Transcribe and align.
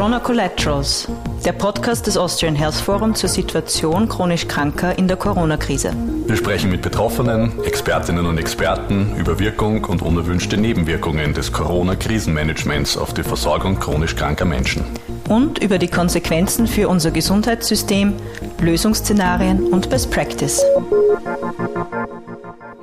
Corona 0.00 0.18
Collaterals, 0.18 1.06
der 1.44 1.52
Podcast 1.52 2.06
des 2.06 2.16
Austrian 2.16 2.54
Health 2.54 2.76
Forum 2.76 3.14
zur 3.14 3.28
Situation 3.28 4.08
chronisch 4.08 4.48
Kranker 4.48 4.96
in 4.96 5.06
der 5.08 5.18
Corona-Krise. 5.18 5.92
Wir 6.26 6.36
sprechen 6.36 6.70
mit 6.70 6.80
Betroffenen, 6.80 7.62
Expertinnen 7.64 8.24
und 8.24 8.38
Experten 8.38 9.14
über 9.18 9.38
Wirkung 9.38 9.84
und 9.84 10.00
unerwünschte 10.00 10.56
Nebenwirkungen 10.56 11.34
des 11.34 11.52
Corona-Krisenmanagements 11.52 12.96
auf 12.96 13.12
die 13.12 13.22
Versorgung 13.22 13.78
chronisch 13.78 14.16
kranker 14.16 14.46
Menschen. 14.46 14.86
Und 15.28 15.58
über 15.62 15.76
die 15.76 15.88
Konsequenzen 15.88 16.66
für 16.66 16.88
unser 16.88 17.10
Gesundheitssystem, 17.10 18.14
Lösungsszenarien 18.58 19.64
und 19.64 19.90
Best 19.90 20.10
Practice. 20.10 20.64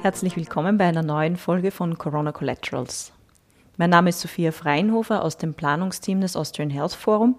Herzlich 0.04 0.36
willkommen 0.36 0.77
bei 0.77 0.86
einer 0.86 1.02
neuen 1.02 1.36
Folge 1.36 1.71
von 1.71 1.97
Corona 1.97 2.31
Collaterals. 2.31 3.11
Mein 3.80 3.91
Name 3.91 4.09
ist 4.09 4.21
Sophia 4.21 4.52
Freinhofer 4.52 5.23
aus 5.23 5.38
dem 5.38 5.54
Planungsteam 5.54 6.20
des 6.20 6.36
Austrian 6.36 6.71
Health 6.71 6.93
Forum 6.93 7.36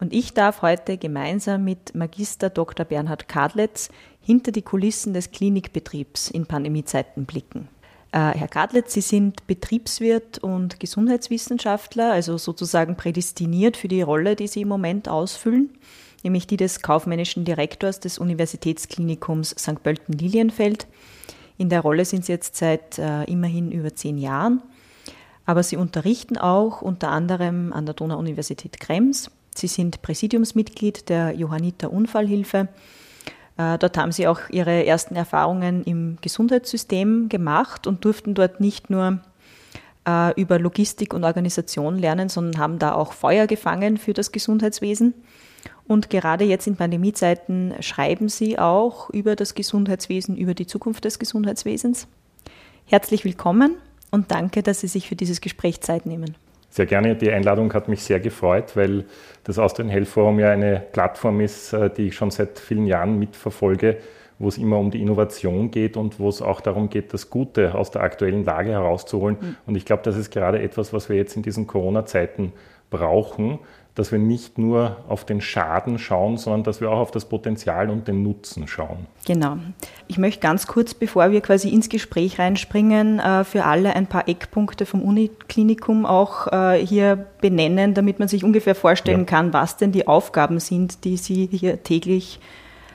und 0.00 0.12
ich 0.12 0.34
darf 0.34 0.60
heute 0.60 0.98
gemeinsam 0.98 1.62
mit 1.62 1.94
Magister 1.94 2.50
Dr. 2.50 2.84
Bernhard 2.84 3.28
Kadletz 3.28 3.90
hinter 4.20 4.50
die 4.50 4.62
Kulissen 4.62 5.14
des 5.14 5.30
Klinikbetriebs 5.30 6.28
in 6.28 6.44
Pandemiezeiten 6.44 7.24
blicken. 7.24 7.68
Äh, 8.10 8.32
Herr 8.32 8.48
Kadletz, 8.48 8.94
Sie 8.94 9.00
sind 9.00 9.46
Betriebswirt 9.46 10.38
und 10.38 10.80
Gesundheitswissenschaftler, 10.80 12.10
also 12.10 12.36
sozusagen 12.36 12.96
prädestiniert 12.96 13.76
für 13.76 13.88
die 13.88 14.02
Rolle, 14.02 14.34
die 14.34 14.48
Sie 14.48 14.62
im 14.62 14.68
Moment 14.68 15.08
ausfüllen, 15.08 15.70
nämlich 16.24 16.48
die 16.48 16.56
des 16.56 16.82
kaufmännischen 16.82 17.44
Direktors 17.44 18.00
des 18.00 18.18
Universitätsklinikums 18.18 19.50
St. 19.50 19.84
Pölten-Lilienfeld. 19.84 20.88
In 21.58 21.68
der 21.68 21.82
Rolle 21.82 22.04
sind 22.04 22.24
Sie 22.24 22.32
jetzt 22.32 22.56
seit 22.56 22.98
äh, 22.98 23.22
immerhin 23.24 23.70
über 23.70 23.94
zehn 23.94 24.18
Jahren. 24.18 24.64
Aber 25.46 25.62
sie 25.62 25.76
unterrichten 25.76 26.36
auch 26.36 26.82
unter 26.82 27.10
anderem 27.10 27.72
an 27.72 27.86
der 27.86 27.94
Donau-Universität 27.94 28.80
Krems. 28.80 29.30
Sie 29.54 29.68
sind 29.68 30.02
Präsidiumsmitglied 30.02 31.08
der 31.08 31.32
Johanniter 31.32 31.92
Unfallhilfe. 31.92 32.68
Äh, 33.56 33.78
dort 33.78 33.96
haben 33.96 34.12
sie 34.12 34.26
auch 34.26 34.40
ihre 34.50 34.84
ersten 34.84 35.14
Erfahrungen 35.14 35.84
im 35.84 36.18
Gesundheitssystem 36.20 37.28
gemacht 37.28 37.86
und 37.86 38.04
durften 38.04 38.34
dort 38.34 38.60
nicht 38.60 38.90
nur 38.90 39.20
äh, 40.06 40.38
über 40.38 40.58
Logistik 40.58 41.14
und 41.14 41.24
Organisation 41.24 41.96
lernen, 41.96 42.28
sondern 42.28 42.60
haben 42.60 42.78
da 42.80 42.92
auch 42.92 43.12
Feuer 43.12 43.46
gefangen 43.46 43.96
für 43.96 44.12
das 44.12 44.32
Gesundheitswesen. 44.32 45.14
Und 45.86 46.10
gerade 46.10 46.44
jetzt 46.44 46.66
in 46.66 46.76
Pandemiezeiten 46.76 47.74
schreiben 47.80 48.28
sie 48.28 48.58
auch 48.58 49.10
über 49.10 49.36
das 49.36 49.54
Gesundheitswesen, 49.54 50.36
über 50.36 50.54
die 50.54 50.66
Zukunft 50.66 51.04
des 51.04 51.20
Gesundheitswesens. 51.20 52.08
Herzlich 52.84 53.24
willkommen 53.24 53.76
und 54.10 54.30
danke, 54.30 54.62
dass 54.62 54.80
Sie 54.80 54.88
sich 54.88 55.08
für 55.08 55.16
dieses 55.16 55.40
Gespräch 55.40 55.80
Zeit 55.80 56.06
nehmen. 56.06 56.36
Sehr 56.70 56.86
gerne. 56.86 57.16
Die 57.16 57.30
Einladung 57.30 57.72
hat 57.72 57.88
mich 57.88 58.02
sehr 58.02 58.20
gefreut, 58.20 58.76
weil 58.76 59.06
das 59.44 59.58
Austrian 59.58 59.88
Health 59.88 60.08
Forum 60.08 60.38
ja 60.38 60.50
eine 60.50 60.82
Plattform 60.92 61.40
ist, 61.40 61.72
äh, 61.72 61.88
die 61.88 62.08
ich 62.08 62.14
schon 62.14 62.30
seit 62.30 62.58
vielen 62.58 62.86
Jahren 62.86 63.18
mitverfolge, 63.18 63.96
wo 64.38 64.48
es 64.48 64.58
immer 64.58 64.78
um 64.78 64.90
die 64.90 65.00
Innovation 65.00 65.70
geht 65.70 65.96
und 65.96 66.20
wo 66.20 66.28
es 66.28 66.42
auch 66.42 66.60
darum 66.60 66.90
geht, 66.90 67.14
das 67.14 67.30
Gute 67.30 67.74
aus 67.74 67.90
der 67.90 68.02
aktuellen 68.02 68.44
Lage 68.44 68.72
herauszuholen. 68.72 69.38
Mhm. 69.40 69.56
Und 69.66 69.76
ich 69.76 69.86
glaube, 69.86 70.02
das 70.02 70.16
ist 70.16 70.30
gerade 70.30 70.60
etwas, 70.60 70.92
was 70.92 71.08
wir 71.08 71.16
jetzt 71.16 71.34
in 71.36 71.42
diesen 71.42 71.66
Corona-Zeiten 71.66 72.52
brauchen, 72.90 73.58
dass 73.96 74.12
wir 74.12 74.18
nicht 74.18 74.58
nur 74.58 74.98
auf 75.08 75.24
den 75.24 75.40
Schaden 75.40 75.98
schauen, 75.98 76.36
sondern 76.36 76.62
dass 76.64 76.82
wir 76.82 76.90
auch 76.90 76.98
auf 76.98 77.10
das 77.10 77.24
Potenzial 77.24 77.88
und 77.88 78.06
den 78.06 78.22
Nutzen 78.22 78.68
schauen. 78.68 79.06
Genau. 79.24 79.56
Ich 80.06 80.18
möchte 80.18 80.40
ganz 80.40 80.66
kurz, 80.66 80.92
bevor 80.92 81.32
wir 81.32 81.40
quasi 81.40 81.70
ins 81.70 81.88
Gespräch 81.88 82.38
reinspringen, 82.38 83.18
äh, 83.18 83.42
für 83.44 83.64
alle 83.64 83.96
ein 83.96 84.06
paar 84.06 84.28
Eckpunkte 84.28 84.84
vom 84.84 85.00
Uniklinikum 85.00 86.04
auch 86.04 86.46
äh, 86.52 86.86
hier 86.86 87.26
benennen, 87.40 87.94
damit 87.94 88.18
man 88.18 88.28
sich 88.28 88.44
ungefähr 88.44 88.74
vorstellen 88.74 89.20
ja. 89.20 89.24
kann, 89.24 89.54
was 89.54 89.78
denn 89.78 89.92
die 89.92 90.06
Aufgaben 90.06 90.60
sind, 90.60 91.04
die 91.04 91.16
Sie 91.16 91.48
hier 91.50 91.82
täglich 91.82 92.38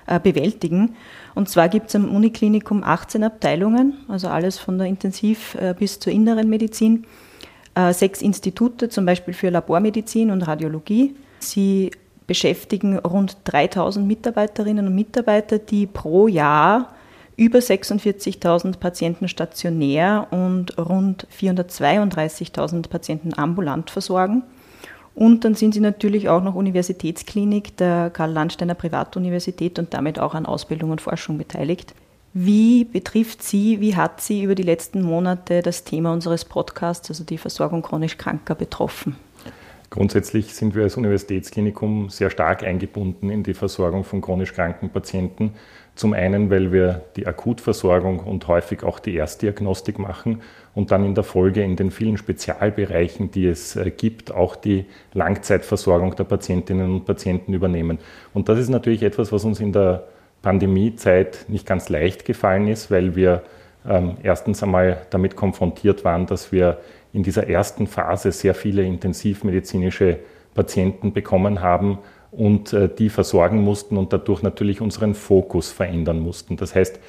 äh, 0.06 0.20
bewältigen. 0.20 0.96
Und 1.34 1.50
zwar 1.50 1.68
gibt 1.68 1.90
es 1.90 1.96
am 1.96 2.14
Uniklinikum 2.16 2.84
18 2.84 3.24
Abteilungen, 3.24 3.96
also 4.08 4.28
alles 4.28 4.60
von 4.60 4.78
der 4.78 4.86
Intensiv- 4.86 5.58
bis 5.80 6.00
zur 6.00 6.12
inneren 6.14 6.50
Medizin 6.50 7.06
sechs 7.92 8.22
Institute, 8.22 8.90
zum 8.90 9.06
Beispiel 9.06 9.34
für 9.34 9.50
Labormedizin 9.50 10.32
und 10.32 10.42
Radiologie. 10.42 11.16
Sie 11.40 11.92
beschäftigen 12.28 12.98
rund 13.00 13.38
3000 13.46 14.06
Mitarbeiterinnen 14.08 14.88
und 14.88 14.96
Mitarbeiter, 14.96 15.58
die 15.58 15.86
pro 15.86 16.28
Jahr 16.28 16.94
über 17.38 17.60
46.000 17.60 18.78
Patienten 18.78 19.28
stationär 19.28 20.28
und 20.32 20.78
rund 20.78 21.28
432.000 21.36 22.88
Patienten 22.88 23.34
ambulant 23.38 23.90
versorgen. 23.90 24.44
Und 25.16 25.44
dann 25.44 25.56
sind 25.56 25.74
sie 25.74 25.80
natürlich 25.80 26.30
auch 26.30 26.42
noch 26.42 26.56
Universitätsklinik 26.56 27.76
der 27.78 28.10
Karl-Landsteiner 28.12 28.76
Privatuniversität 28.76 29.78
und 29.80 29.94
damit 29.94 30.20
auch 30.20 30.36
an 30.36 30.46
Ausbildung 30.46 30.92
und 30.92 31.02
Forschung 31.02 31.38
beteiligt. 31.38 31.94
Wie 32.34 32.86
betrifft 32.86 33.44
Sie, 33.44 33.82
wie 33.82 33.96
hat 33.96 34.22
Sie 34.22 34.44
über 34.44 34.56
die 34.56 34.64
letzten 34.64 35.02
Monate 35.02 35.62
das 35.62 35.84
Thema 35.84 36.14
unseres 36.14 36.46
Podcasts, 36.46 37.10
also 37.10 37.26
die 37.26 37.38
Versorgung 37.38 37.82
chronisch 37.82 38.18
Kranker, 38.18 38.56
betroffen? 38.56 39.18
Grundsätzlich 39.90 40.54
sind 40.54 40.74
wir 40.74 40.84
als 40.84 40.96
Universitätsklinikum 40.96 42.08
sehr 42.10 42.30
stark 42.30 42.64
eingebunden 42.64 43.30
in 43.30 43.44
die 43.44 43.54
Versorgung 43.54 44.06
von 44.06 44.22
chronisch 44.22 44.54
kranken 44.54 44.90
Patienten. 44.90 45.52
Zum 45.96 46.14
einen, 46.14 46.50
weil 46.50 46.72
wir 46.72 47.04
die 47.18 47.28
Akutversorgung 47.28 48.20
und 48.20 48.48
häufig 48.48 48.84
auch 48.84 49.00
die 49.00 49.16
Erstdiagnostik 49.16 50.00
machen 50.00 50.42
und 50.74 50.92
dann 50.92 51.04
in 51.04 51.14
der 51.14 51.26
Folge 51.26 51.62
in 51.62 51.76
den 51.76 51.92
vielen 51.92 52.16
Spezialbereichen, 52.16 53.32
die 53.32 53.46
es 53.46 53.76
äh, 53.76 53.92
gibt, 53.92 54.32
auch 54.32 54.56
die 54.56 54.86
Langzeitversorgung 55.14 56.16
der 56.16 56.24
Patientinnen 56.24 56.90
und 56.90 57.06
Patienten 57.06 57.54
übernehmen. 57.54 58.00
Und 58.34 58.48
das 58.48 58.58
ist 58.58 58.70
natürlich 58.70 59.04
etwas, 59.04 59.34
was 59.34 59.44
uns 59.44 59.60
in 59.60 59.74
der 59.74 60.08
Pandemiezeit 60.42 61.46
nicht 61.48 61.66
ganz 61.66 61.90
leicht 61.90 62.26
gefallen 62.26 62.68
ist, 62.68 62.92
weil 62.92 63.16
wir 63.16 63.44
ähm, 63.88 64.18
erstens 64.24 64.64
einmal 64.64 65.06
damit 65.10 65.36
konfrontiert 65.36 66.04
waren, 66.04 66.26
dass 66.26 66.52
wir 66.52 66.80
in 67.14 67.24
dieser 67.24 67.48
ersten 67.48 67.88
Phase 67.88 68.32
sehr 68.32 68.56
viele 68.56 68.84
intensivmedizinische 68.84 70.20
Patienten 70.54 71.14
bekommen 71.14 71.62
haben 71.62 72.00
und 72.32 72.74
äh, 72.74 72.90
die 72.90 73.10
versorgen 73.10 73.62
mussten 73.62 73.98
und 73.98 74.14
dadurch 74.14 74.42
natürlich 74.42 74.82
unseren 74.82 75.14
Fokus 75.14 75.72
verändern 75.72 76.20
mussten. 76.20 76.58
Das 76.58 76.76
heißt, 76.76 77.00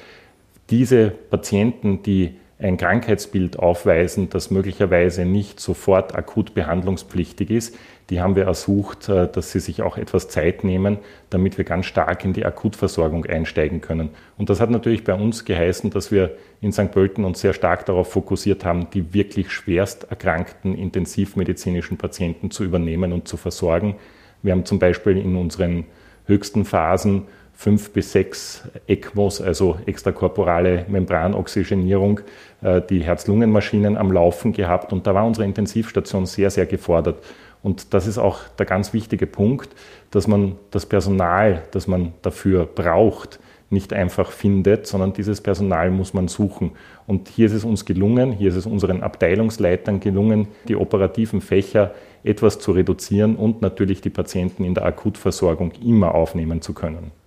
diese 0.69 1.09
Patienten, 1.09 2.03
die 2.03 2.37
ein 2.59 2.77
Krankheitsbild 2.77 3.59
aufweisen, 3.59 4.29
das 4.29 4.51
möglicherweise 4.51 5.25
nicht 5.25 5.59
sofort 5.59 6.15
akut 6.15 6.53
behandlungspflichtig 6.53 7.49
ist, 7.49 7.75
die 8.09 8.21
haben 8.21 8.35
wir 8.35 8.43
ersucht, 8.43 9.09
äh, 9.09 9.27
dass 9.27 9.51
sie 9.51 9.59
sich 9.59 9.81
auch 9.81 9.97
etwas 9.97 10.27
Zeit 10.27 10.63
nehmen, 10.63 10.99
damit 11.29 11.57
wir 11.57 11.65
ganz 11.65 11.85
stark 11.85 12.23
in 12.25 12.33
die 12.33 12.45
Akutversorgung 12.45 13.25
einsteigen 13.25 13.81
können. 13.81 14.09
Und 14.37 14.49
das 14.49 14.59
hat 14.59 14.69
natürlich 14.69 15.03
bei 15.03 15.13
uns 15.13 15.45
geheißen, 15.45 15.89
dass 15.89 16.11
wir 16.11 16.35
in 16.61 16.71
St. 16.71 16.91
Pölten 16.91 17.25
uns 17.25 17.41
sehr 17.41 17.53
stark 17.53 17.85
darauf 17.85 18.11
fokussiert 18.11 18.65
haben, 18.65 18.89
die 18.91 19.13
wirklich 19.13 19.51
schwerst 19.51 20.07
erkrankten 20.09 20.75
intensivmedizinischen 20.75 21.97
Patienten 21.97 22.51
zu 22.51 22.63
übernehmen 22.63 23.13
und 23.13 23.27
zu 23.27 23.37
versorgen. 23.37 23.95
Wir 24.41 24.51
haben 24.51 24.65
zum 24.65 24.79
Beispiel 24.79 25.17
in 25.17 25.35
unseren 25.35 25.85
höchsten 26.25 26.65
Phasen 26.65 27.23
fünf 27.63 27.91
bis 27.91 28.11
sechs 28.11 28.61
ECMOs, 28.87 29.39
also 29.39 29.77
extrakorporale 29.85 30.85
Membranoxygenierung, 30.89 32.19
äh, 32.61 32.81
die 32.81 33.01
Herz-Lungen-Maschinen 33.01 33.95
am 33.95 34.11
Laufen 34.11 34.51
gehabt. 34.51 34.91
Und 34.91 35.07
da 35.07 35.15
war 35.15 35.25
unsere 35.25 35.45
Intensivstation 35.45 36.25
sehr, 36.25 36.49
sehr 36.49 36.65
gefordert. 36.65 37.23
Und 37.61 37.93
das 37.93 38.05
ist 38.05 38.17
auch 38.17 38.39
der 38.59 38.65
ganz 38.65 38.91
wichtige 38.91 39.27
Punkt, 39.27 39.69
dass 40.11 40.27
man 40.27 40.57
das 40.71 40.85
Personal, 40.85 41.63
das 41.71 41.87
man 41.87 42.11
dafür 42.21 42.65
braucht, 42.65 43.39
nicht 43.69 43.93
einfach 43.93 44.31
findet, 44.31 44.85
sondern 44.85 45.13
dieses 45.13 45.39
Personal 45.39 45.89
muss 45.89 46.13
man 46.13 46.27
suchen. 46.27 46.71
Und 47.07 47.29
hier 47.29 47.45
ist 47.45 47.53
es 47.53 47.63
uns 47.63 47.85
gelungen, 47.85 48.33
hier 48.33 48.49
ist 48.49 48.57
es 48.57 48.65
unseren 48.65 49.01
Abteilungsleitern 49.01 50.01
gelungen, 50.01 50.49
die 50.67 50.75
operativen 50.75 51.39
Fächer 51.39 51.93
etwas 52.25 52.59
zu 52.59 52.73
reduzieren 52.73 53.37
und 53.37 53.61
natürlich 53.61 54.01
die 54.01 54.09
Patienten 54.09 54.65
in 54.65 54.73
der 54.73 54.85
Akutversorgung 54.85 55.71
immer 55.81 56.13
aufnehmen 56.13 56.61
zu 56.61 56.73
können. 56.73 57.22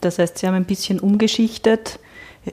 Das 0.00 0.18
heißt, 0.18 0.38
Sie 0.38 0.46
haben 0.46 0.54
ein 0.54 0.64
bisschen 0.64 1.00
umgeschichtet 1.00 1.98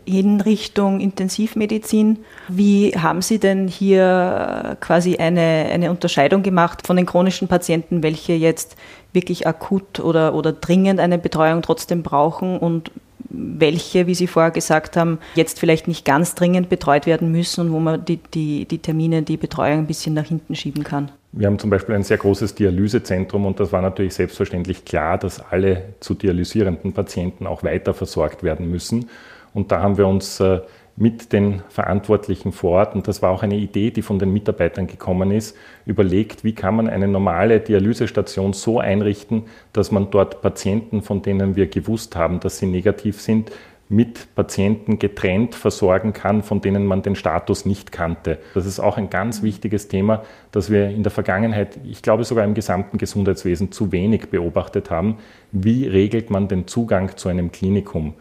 in 0.06 0.40
Richtung 0.40 1.00
Intensivmedizin. 1.02 2.20
Wie 2.48 2.92
haben 2.92 3.22
Sie 3.22 3.40
denn 3.40 3.68
hier 3.68 4.78
quasi 4.80 5.18
eine, 5.18 5.68
eine 5.72 5.92
Unterscheidung 5.92 6.44
gemacht 6.44 6.88
von 6.88 6.96
den 6.96 7.06
chronischen 7.06 7.48
Patienten, 7.48 8.02
welche 8.04 8.34
jetzt 8.34 8.78
wirklich 9.14 9.48
akut 9.48 10.00
oder, 10.00 10.34
oder 10.34 10.54
dringend 10.54 11.00
eine 11.00 11.18
Betreuung 11.18 11.62
trotzdem 11.62 12.04
brauchen 12.04 12.58
und 12.58 12.92
welche, 13.30 14.08
wie 14.08 14.16
Sie 14.16 14.28
vorher 14.28 14.52
gesagt 14.52 14.98
haben, 14.98 15.20
jetzt 15.36 15.60
vielleicht 15.60 15.88
nicht 15.88 16.06
ganz 16.06 16.36
dringend 16.36 16.70
betreut 16.70 17.06
werden 17.06 17.32
müssen 17.32 17.62
und 17.62 17.72
wo 17.74 17.80
man 17.80 18.04
die, 18.06 18.18
die, 18.34 18.66
die 18.66 18.80
Termine, 18.80 19.22
die 19.22 19.38
Betreuung 19.38 19.80
ein 19.80 19.88
bisschen 19.88 20.14
nach 20.14 20.26
hinten 20.26 20.56
schieben 20.56 20.84
kann? 20.84 21.12
Wir 21.34 21.48
haben 21.48 21.60
zum 21.60 21.70
Beispiel 21.70 21.96
ein 21.96 22.04
sehr 22.04 22.18
großes 22.18 22.56
Dialysezentrum 22.56 23.46
und 23.46 23.60
das 23.60 23.72
war 23.72 23.82
natürlich 23.82 24.14
selbstverständlich 24.14 24.84
klar, 24.84 25.18
dass 25.18 25.40
alle 25.40 25.94
zu 26.02 26.14
dialysierenden 26.14 26.92
Patienten 26.92 27.48
auch 27.48 27.64
weiter 27.64 27.94
versorgt 27.94 28.44
werden 28.44 28.70
müssen. 28.70 29.10
Und 29.54 29.72
da 29.72 29.82
haben 29.82 29.98
wir 29.98 30.08
uns 30.08 30.42
äh, 30.42 30.60
mit 30.98 31.32
den 31.32 31.62
Verantwortlichen 31.70 32.52
vor 32.52 32.72
Ort, 32.72 32.96
und 32.96 33.08
das 33.08 33.22
war 33.22 33.32
auch 33.32 33.44
eine 33.44 33.56
Idee, 33.56 33.92
die 33.92 34.02
von 34.02 34.20
den 34.20 34.34
Mitarbeitern 34.34 34.88
gekommen 34.88 35.32
ist, 35.32 35.56
überlegt, 35.86 36.44
wie 36.44 36.54
kann 36.54 36.76
man 36.76 36.90
eine 36.90 37.08
normale 37.08 37.62
Dialysestation 37.62 38.52
so 38.54 38.80
einrichten, 38.80 39.44
dass 39.72 39.92
man 39.92 40.12
dort 40.12 40.42
Patienten, 40.42 41.02
von 41.02 41.22
denen 41.22 41.56
wir 41.56 41.68
gewusst 41.68 42.16
haben, 42.16 42.40
dass 42.42 42.60
sie 42.60 42.66
negativ 42.66 43.22
sind, 43.22 43.52
mit 43.92 44.34
Patienten 44.36 45.00
getrennt 45.00 45.54
versorgen 45.54 46.14
kann, 46.14 46.44
von 46.44 46.62
denen 46.62 46.86
man 46.86 47.02
den 47.02 47.16
Status 47.16 47.66
nicht 47.66 47.92
kannte. 47.92 48.38
Das 48.54 48.66
ist 48.66 48.80
auch 48.80 48.98
ein 48.98 49.10
ganz 49.10 49.44
wichtiges 49.44 49.90
Thema, 49.90 50.24
das 50.54 50.72
wir 50.72 50.90
in 50.90 51.04
der 51.04 51.12
Vergangenheit, 51.12 51.78
ich 51.84 52.02
glaube 52.02 52.24
sogar 52.24 52.46
im 52.46 52.54
gesamten 52.54 52.98
Gesundheitswesen, 52.98 53.74
zu 53.74 53.92
wenig 53.92 54.30
beobachtet 54.30 54.90
haben. 54.90 55.18
Wie 55.52 55.88
regelt 55.88 56.30
man 56.30 56.48
den 56.48 56.68
Zugang 56.68 57.18
zu 57.18 57.28
einem 57.28 57.52
Klinikum? 57.52 58.14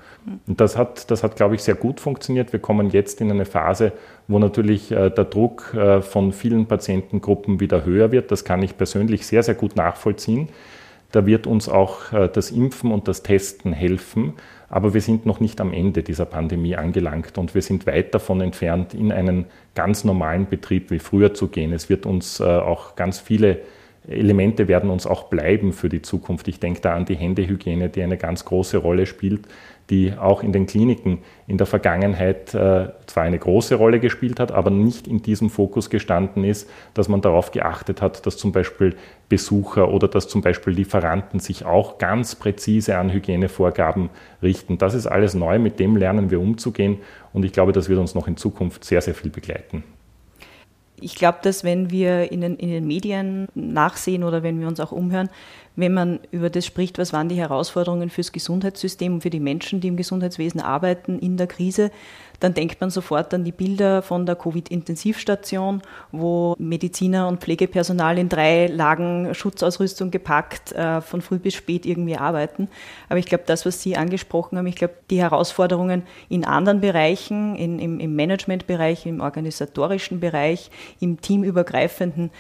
Und 0.49 0.61
das 0.61 0.76
hat, 0.76 1.08
das 1.12 1.22
hat, 1.22 1.37
glaube 1.37 1.55
ich, 1.55 1.62
sehr 1.62 1.76
gut 1.76 2.00
funktioniert. 2.00 2.52
Wir 2.52 2.61
kommen 2.61 2.90
jetzt 2.90 3.20
in 3.20 3.31
eine 3.31 3.44
Phase, 3.44 3.93
wo 4.26 4.40
natürlich 4.40 4.90
äh, 4.90 5.08
der 5.11 5.25
Druck 5.25 5.73
äh, 5.75 6.02
von 6.02 6.32
vielen 6.32 6.66
Patientengruppen 6.66 7.61
wieder 7.61 7.84
höher 7.84 8.11
wird. 8.11 8.32
Das 8.32 8.44
kann 8.44 8.61
ich 8.64 8.76
persönlich 8.76 9.25
sehr, 9.25 9.44
sehr 9.44 9.55
gut 9.55 9.76
nachvollziehen. 9.76 10.49
Da 11.12 11.26
wird 11.26 11.46
uns 11.46 11.69
auch 11.69 12.12
äh, 12.12 12.28
das 12.28 12.50
Impfen 12.50 12.90
und 12.90 13.08
das 13.08 13.23
Testen 13.23 13.73
helfen. 13.73 14.34
Aber 14.70 14.94
wir 14.94 15.00
sind 15.00 15.26
noch 15.26 15.40
nicht 15.40 15.61
am 15.61 15.72
Ende 15.72 16.05
dieser 16.05 16.25
Pandemie 16.25 16.76
angelangt 16.76 17.37
und 17.38 17.56
wir 17.56 17.61
sind 17.61 17.87
weit 17.87 18.14
davon 18.14 18.40
entfernt, 18.40 18.94
in 18.94 19.11
einen 19.11 19.46
ganz 19.75 20.05
normalen 20.05 20.49
Betrieb 20.49 20.93
wie 20.93 21.00
früher 21.00 21.34
zu 21.34 21.49
gehen. 21.49 21.72
Es 21.72 21.90
wird 21.90 22.06
uns 22.06 22.38
äh, 22.38 22.44
auch 22.44 22.94
ganz 22.94 23.19
viele 23.19 23.58
Elemente 24.08 24.69
werden 24.69 24.91
uns 24.91 25.06
auch 25.06 25.25
bleiben 25.25 25.73
für 25.73 25.88
die 25.88 26.02
Zukunft. 26.02 26.49
Ich 26.49 26.58
denke 26.58 26.81
da 26.81 26.94
an 26.94 27.05
die 27.05 27.17
Händehygiene, 27.17 27.88
die 27.88 28.02
eine 28.02 28.17
ganz 28.17 28.44
große 28.44 28.79
Rolle 28.79 29.06
spielt 29.06 29.47
die 29.91 30.12
auch 30.17 30.43
in 30.43 30.52
den 30.52 30.67
Kliniken 30.67 31.19
in 31.49 31.58
der 31.58 31.67
Vergangenheit 31.67 32.55
äh, 32.55 32.88
zwar 33.06 33.25
eine 33.25 33.38
große 33.38 33.75
Rolle 33.75 33.99
gespielt 33.99 34.38
hat, 34.38 34.52
aber 34.52 34.70
nicht 34.70 35.08
in 35.08 35.20
diesem 35.20 35.50
Fokus 35.50 35.91
gestanden 35.91 36.44
ist, 36.44 36.70
dass 36.94 37.08
man 37.08 37.20
darauf 37.20 37.50
geachtet 37.50 38.00
hat, 38.00 38.25
dass 38.25 38.37
zum 38.37 38.52
Beispiel 38.52 38.94
Besucher 39.29 39.91
oder 39.91 40.06
dass 40.06 40.29
zum 40.29 40.43
Beispiel 40.43 40.75
Lieferanten 40.75 41.41
sich 41.41 41.64
auch 41.64 41.99
ganz 41.99 42.37
präzise 42.37 42.97
an 42.97 43.12
Hygienevorgaben 43.12 44.11
richten. 44.43 44.79
Das 44.79 44.94
ist 44.94 45.08
alles 45.08 45.35
neu, 45.35 45.58
mit 45.58 45.81
dem 45.81 45.97
lernen 45.97 46.31
wir 46.31 46.41
umzugehen 46.41 46.99
und 47.32 47.44
ich 47.44 47.52
glaube, 47.52 47.73
das 47.73 47.88
wird 47.88 47.99
uns 47.99 48.14
noch 48.14 48.29
in 48.29 48.37
Zukunft 48.37 48.85
sehr, 48.85 49.02
sehr 49.02 49.14
viel 49.14 49.31
begleiten. 49.31 49.82
Ich 51.00 51.14
glaube, 51.14 51.38
dass 51.43 51.64
wenn 51.64 51.91
wir 51.91 52.31
in 52.32 52.41
den, 52.41 52.56
in 52.56 52.70
den 52.70 52.87
Medien 52.87 53.49
nachsehen 53.55 54.25
oder 54.25 54.43
wenn 54.43 54.61
wir 54.61 54.69
uns 54.69 54.81
auch 54.81 54.93
umhören, 54.93 55.31
wenn 55.76 55.94
man 55.94 56.20
über 56.31 56.50
das 56.50 56.67
spricht, 56.67 56.99
was 56.99 57.12
waren 57.12 57.28
die 57.28 57.37
Herausforderungen 57.37 58.11
fürs 58.11 58.32
Gesundheitssystem 58.32 59.14
und 59.14 59.20
für 59.22 59.31
die 59.31 59.40
Menschen, 59.40 59.81
die 59.81 59.88
im 59.88 59.96
Gesundheitswesen 59.96 60.61
arbeiten 60.61 61.19
in 61.19 61.37
der 61.37 61.46
Krise, 61.46 61.90
dann 62.40 62.55
denkt 62.55 62.81
man 62.81 62.90
sofort 62.90 63.32
an 63.34 63.44
die 63.44 63.52
Bilder 63.52 64.02
von 64.02 64.25
der 64.25 64.34
Covid-Intensivstation, 64.34 65.82
wo 66.11 66.56
Mediziner 66.58 67.28
und 67.28 67.40
Pflegepersonal 67.40 68.19
in 68.19 68.31
drei 68.31 68.67
Lagen 68.67 69.34
Schutzausrüstung 69.34 70.11
gepackt 70.11 70.72
äh, 70.72 71.02
von 71.02 71.20
früh 71.20 71.38
bis 71.38 71.55
spät 71.55 71.84
irgendwie 71.84 72.16
arbeiten. 72.16 72.69
Aber 73.11 73.19
ich 73.19 73.26
glaube, 73.26 73.44
das, 73.46 73.66
was 73.66 73.82
Sie 73.82 73.96
angesprochen 73.96 74.56
haben, 74.56 74.66
ich 74.66 74.76
glaube, 74.76 74.94
die 75.11 75.20
Herausforderungen 75.20 76.02
in 76.31 76.46
anderen 76.46 76.81
Bereichen, 76.81 77.56
in, 77.56 77.78
im, 77.78 78.00
im 78.00 78.16
Managementbereich, 78.16 79.05
im 79.05 79.20
organisatorischen 79.20 80.19
Bereich, 80.19 80.70
im 80.99 81.20
teamübergreifenden, 81.20 82.31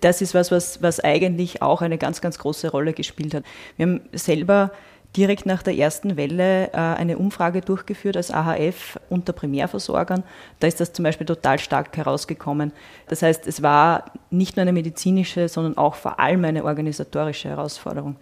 das 0.00 0.22
ist 0.22 0.34
was, 0.34 0.50
was, 0.50 0.82
was 0.82 1.00
eigentlich 1.00 1.62
auch 1.62 1.82
eine 1.82 1.98
ganz, 1.98 2.20
ganz 2.20 2.38
große 2.38 2.70
Rolle 2.70 2.92
gespielt 2.92 3.34
hat. 3.34 3.44
Wir 3.76 3.86
haben 3.86 4.00
selber 4.12 4.72
direkt 5.16 5.44
nach 5.44 5.62
der 5.62 5.76
ersten 5.76 6.16
Welle 6.16 6.72
äh, 6.72 6.76
eine 6.76 7.18
Umfrage 7.18 7.60
durchgeführt 7.60 8.16
als 8.16 8.30
AHF 8.30 8.98
unter 9.08 9.32
Primärversorgern. 9.32 10.22
Da 10.60 10.66
ist 10.66 10.80
das 10.80 10.92
zum 10.92 11.02
Beispiel 11.02 11.26
total 11.26 11.58
stark 11.58 11.96
herausgekommen. 11.96 12.72
Das 13.08 13.22
heißt, 13.22 13.46
es 13.46 13.62
war 13.62 14.12
nicht 14.30 14.56
nur 14.56 14.62
eine 14.62 14.72
medizinische, 14.72 15.48
sondern 15.48 15.76
auch 15.76 15.96
vor 15.96 16.20
allem 16.20 16.44
eine 16.44 16.64
organisatorische 16.64 17.48
Herausforderung. 17.48 18.16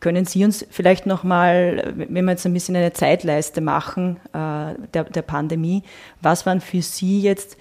Können 0.00 0.26
Sie 0.26 0.44
uns 0.44 0.66
vielleicht 0.70 1.06
nochmal, 1.06 1.94
wenn 1.96 2.24
wir 2.24 2.32
jetzt 2.32 2.44
ein 2.44 2.52
bisschen 2.52 2.76
eine 2.76 2.92
Zeitleiste 2.92 3.62
machen 3.62 4.18
äh, 4.34 4.74
der, 4.92 5.04
der 5.04 5.22
Pandemie, 5.22 5.82
was 6.20 6.44
waren 6.44 6.60
für 6.60 6.82
Sie 6.82 7.22
jetzt 7.22 7.56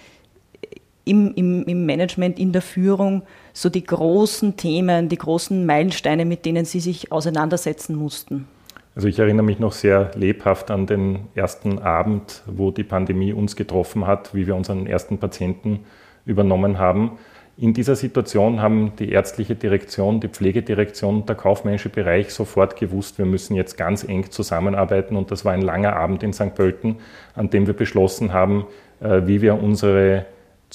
im, 1.05 1.33
im, 1.35 1.63
im 1.63 1.85
Management, 1.85 2.39
in 2.39 2.51
der 2.51 2.61
Führung 2.61 3.23
so 3.53 3.69
die 3.69 3.83
großen 3.83 4.57
Themen, 4.57 5.07
die 5.07 5.17
großen 5.17 5.65
Meilensteine, 5.65 6.25
mit 6.25 6.45
denen 6.45 6.65
Sie 6.65 6.79
sich 6.79 7.11
auseinandersetzen 7.11 7.95
mussten? 7.95 8.47
Also 8.95 9.07
ich 9.07 9.19
erinnere 9.19 9.45
mich 9.45 9.59
noch 9.59 9.73
sehr 9.73 10.11
lebhaft 10.15 10.71
an 10.71 10.87
den 10.87 11.27
ersten 11.35 11.79
Abend, 11.79 12.43
wo 12.45 12.71
die 12.71 12.83
Pandemie 12.83 13.33
uns 13.33 13.55
getroffen 13.55 14.07
hat, 14.07 14.33
wie 14.33 14.47
wir 14.47 14.55
unseren 14.55 14.87
ersten 14.87 15.17
Patienten 15.17 15.81
übernommen 16.25 16.79
haben. 16.79 17.17
In 17.57 17.73
dieser 17.73 17.95
Situation 17.95 18.61
haben 18.61 18.93
die 18.99 19.11
ärztliche 19.11 19.55
Direktion, 19.55 20.19
die 20.19 20.27
Pflegedirektion 20.27 21.25
der 21.25 21.35
kaufmännische 21.35 21.89
Bereich 21.89 22.33
sofort 22.33 22.77
gewusst, 22.77 23.17
wir 23.17 23.25
müssen 23.25 23.55
jetzt 23.55 23.77
ganz 23.77 24.03
eng 24.03 24.29
zusammenarbeiten. 24.29 25.15
Und 25.15 25.31
das 25.31 25.45
war 25.45 25.53
ein 25.53 25.61
langer 25.61 25.95
Abend 25.95 26.23
in 26.23 26.33
St. 26.33 26.55
Pölten, 26.55 26.97
an 27.33 27.49
dem 27.49 27.67
wir 27.67 27.73
beschlossen 27.73 28.33
haben, 28.33 28.65
äh, 28.99 29.21
wie 29.25 29.41
wir 29.41 29.61
unsere 29.61 30.25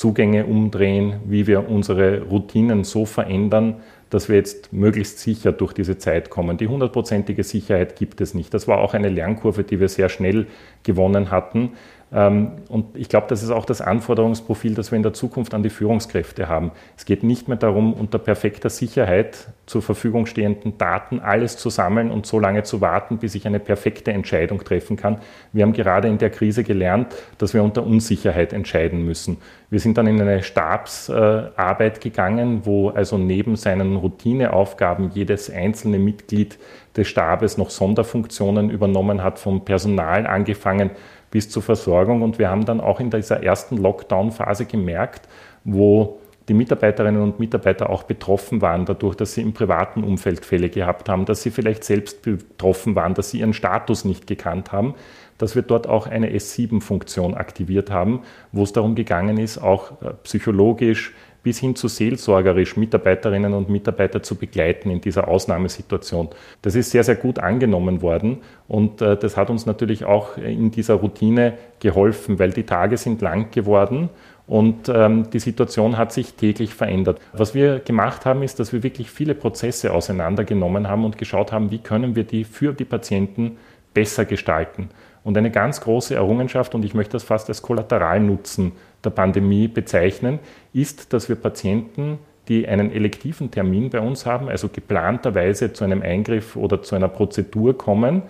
Zugänge 0.00 0.47
umdrehen, 0.47 1.20
wie 1.26 1.47
wir 1.47 1.69
unsere 1.69 2.23
Routinen 2.23 2.85
so 2.85 3.05
verändern, 3.05 3.82
dass 4.08 4.31
wir 4.31 4.37
jetzt 4.37 4.73
möglichst 4.73 5.19
sicher 5.19 5.52
durch 5.52 5.75
diese 5.75 5.99
Zeit 5.99 6.31
kommen. 6.31 6.56
Die 6.56 6.69
hundertprozentige 6.69 7.44
Sicherheit 7.44 7.97
gibt 7.97 8.23
es 8.23 8.32
nicht. 8.32 8.55
Das 8.55 8.67
war 8.67 8.79
auch 8.79 8.94
eine 8.94 9.11
Lernkurve, 9.11 9.62
die 9.62 9.79
wir 9.79 9.91
sehr 9.91 10.08
schnell 10.08 10.47
gewonnen 10.85 11.31
hatten. 11.31 11.73
Ähm, 12.12 12.53
und 12.69 12.97
ich 12.97 13.09
glaube, 13.09 13.27
das 13.29 13.43
ist 13.43 13.51
auch 13.51 13.65
das 13.65 13.81
Anforderungsprofil, 13.81 14.75
das 14.75 14.91
wir 14.91 14.97
in 14.97 15.03
der 15.03 15.12
Zukunft 15.12 15.55
an 15.55 15.62
die 15.62 15.71
Führungskräfte 15.71 16.49
haben. 16.49 16.73
Es 16.97 17.05
geht 17.05 17.23
nicht 17.23 17.47
mehr 17.47 17.57
darum, 17.57 17.93
unter 17.93 18.19
perfekter 18.19 18.69
Sicherheit 18.69 19.49
zur 19.67 19.83
Verfügung 19.83 20.27
stehenden 20.27 20.77
Daten 20.77 21.21
alles 21.21 21.57
zu 21.57 21.71
sammeln 21.71 22.11
und 22.11 22.27
so 22.27 22.41
lange 22.41 22.65
zu 22.65 22.81
warten, 22.81 23.19
bis 23.19 23.37
ich 23.37 23.47
eine 23.47 23.61
perfekte 23.61 24.12
Entscheidung 24.12 24.65
treffen 24.65 24.97
kann. 24.97 25.19
Wir 25.53 25.62
haben 25.62 25.73
gerade 25.73 26.09
in 26.09 26.19
der 26.19 26.31
Krise 26.31 26.65
gelernt, 26.65 27.15
dass 27.39 27.55
wir 27.55 27.62
unter 27.62 27.85
Unsicherheit 27.85 28.53
entscheiden 28.53 29.05
müssen. 29.05 29.37
Wir 29.71 29.79
sind 29.79 29.97
dann 29.97 30.09
in 30.09 30.21
eine 30.21 30.43
Stabsarbeit 30.43 32.01
gegangen, 32.01 32.63
wo 32.65 32.89
also 32.89 33.19
neben 33.19 33.55
seinen 33.55 33.95
Routineaufgaben 33.95 35.13
jedes 35.15 35.49
einzelne 35.49 36.01
Mitglied 36.01 36.59
des 36.97 37.06
Stabes 37.06 37.56
noch 37.56 37.71
Sonderfunktionen 37.71 38.69
übernommen 38.69 39.23
hat, 39.23 39.39
vom 39.39 39.65
Personal 39.65 40.27
angefangen 40.27 40.91
bis 41.31 41.49
zur 41.49 41.62
Versorgung. 41.62 42.23
Und 42.23 42.38
wir 42.38 42.50
haben 42.50 42.65
dann 42.65 42.81
auch 42.81 43.00
in 43.00 43.11
dieser 43.11 43.43
ersten 43.43 43.77
Lockdown-Phase 43.77 44.67
gemerkt, 44.67 45.29
wo 45.65 46.19
die 46.49 46.55
Mitarbeiterinnen 46.55 47.23
und 47.23 47.38
Mitarbeiter 47.38 47.91
auch 47.91 48.03
betroffen 48.03 48.61
waren, 48.61 48.85
dadurch, 48.85 49.15
dass 49.15 49.35
sie 49.35 49.41
im 49.43 49.53
privaten 49.53 50.03
Umfeld 50.03 50.44
Fälle 50.44 50.69
gehabt 50.69 51.08
haben, 51.08 51.25
dass 51.25 51.43
sie 51.43 51.53
vielleicht 51.53 51.84
selbst 51.84 52.22
betroffen 52.22 52.96
waren, 52.96 53.15
dass 53.15 53.31
sie 53.31 53.39
ihren 53.39 53.53
Status 53.53 54.05
nicht 54.05 54.27
gekannt 54.27 54.72
haben, 54.72 54.94
dass 55.39 55.55
wir 55.55 55.63
dort 55.63 55.87
auch 55.87 56.08
eine 56.08 56.31
S7-Funktion 56.31 57.34
aktiviert 57.34 57.91
haben, 57.91 58.22
wo 58.51 58.65
es 58.65 58.72
darum 58.72 58.96
gegangen 58.96 59.39
ist, 59.39 59.58
auch 59.58 59.93
äh, 60.03 60.13
psychologisch 60.25 61.15
bis 61.43 61.59
hin 61.59 61.77
zu 61.77 61.89
seelsorgerisch 61.89 62.77
Mitarbeiterinnen 62.77 63.55
und 63.55 63.69
Mitarbeiter 63.69 64.23
zu 64.23 64.35
begleiten 64.35 64.91
in 64.91 65.01
dieser 65.01 65.29
Ausnahmesituation. 65.29 66.29
Das 66.63 66.75
ist 66.75 66.91
sehr, 66.91 67.05
sehr 67.05 67.17
gut 67.17 67.39
angenommen 67.39 68.03
worden 68.03 68.39
und 68.69 69.01
äh, 69.01 69.17
das 69.17 69.37
hat 69.37 69.51
uns 69.51 69.67
natürlich 69.67 70.05
auch 70.05 70.37
in 70.37 70.70
dieser 70.70 70.94
Routine 70.94 71.55
geholfen, 71.81 72.39
weil 72.39 72.51
die 72.51 72.65
Tage 72.65 72.97
sind 72.97 73.23
lang 73.23 73.51
geworden 73.51 74.11
und 74.51 74.89
ähm, 74.89 75.31
die 75.31 75.39
Situation 75.39 75.97
hat 75.97 76.13
sich 76.13 76.35
täglich 76.35 76.75
verändert. 76.75 77.20
Was 77.32 77.55
wir 77.55 77.79
gemacht 77.79 78.27
haben, 78.27 78.43
ist, 78.43 78.59
dass 78.59 78.73
wir 78.73 78.82
wirklich 78.82 79.09
viele 79.09 79.37
Prozesse 79.37 79.93
auseinandergenommen 79.93 80.89
haben 80.89 81.05
und 81.05 81.19
geschaut 81.19 81.53
haben, 81.53 81.70
wie 81.70 81.79
können 81.79 82.17
wir 82.17 82.25
die 82.25 82.43
für 82.43 82.73
die 82.73 82.85
Patienten 82.85 83.59
besser 83.94 84.25
gestalten. 84.25 84.91
Und 85.23 85.37
eine 85.37 85.51
ganz 85.51 85.81
große 85.81 86.15
Errungenschaft, 86.15 86.75
und 86.75 86.85
ich 86.85 86.94
möchte 86.94 87.13
das 87.13 87.25
fast 87.25 87.49
als 87.49 87.63
Kollateralnutzen 87.63 88.73
der 89.05 89.11
Pandemie 89.11 89.69
bezeichnen, 89.69 90.39
ist, 90.73 91.13
dass 91.13 91.29
wir 91.29 91.37
Patienten, 91.37 92.19
die 92.49 92.67
einen 92.67 92.91
elektiven 92.91 93.51
Termin 93.51 93.91
bei 93.91 94.01
uns 94.01 94.27
haben, 94.27 94.49
also 94.49 94.69
geplanterweise 94.69 95.73
zu 95.73 95.85
einem 95.85 96.03
Eingriff 96.03 96.56
oder 96.56 96.82
zu 96.82 96.94
einer 96.94 97.09
Prozedur 97.09 97.77
kommen, 97.77 98.23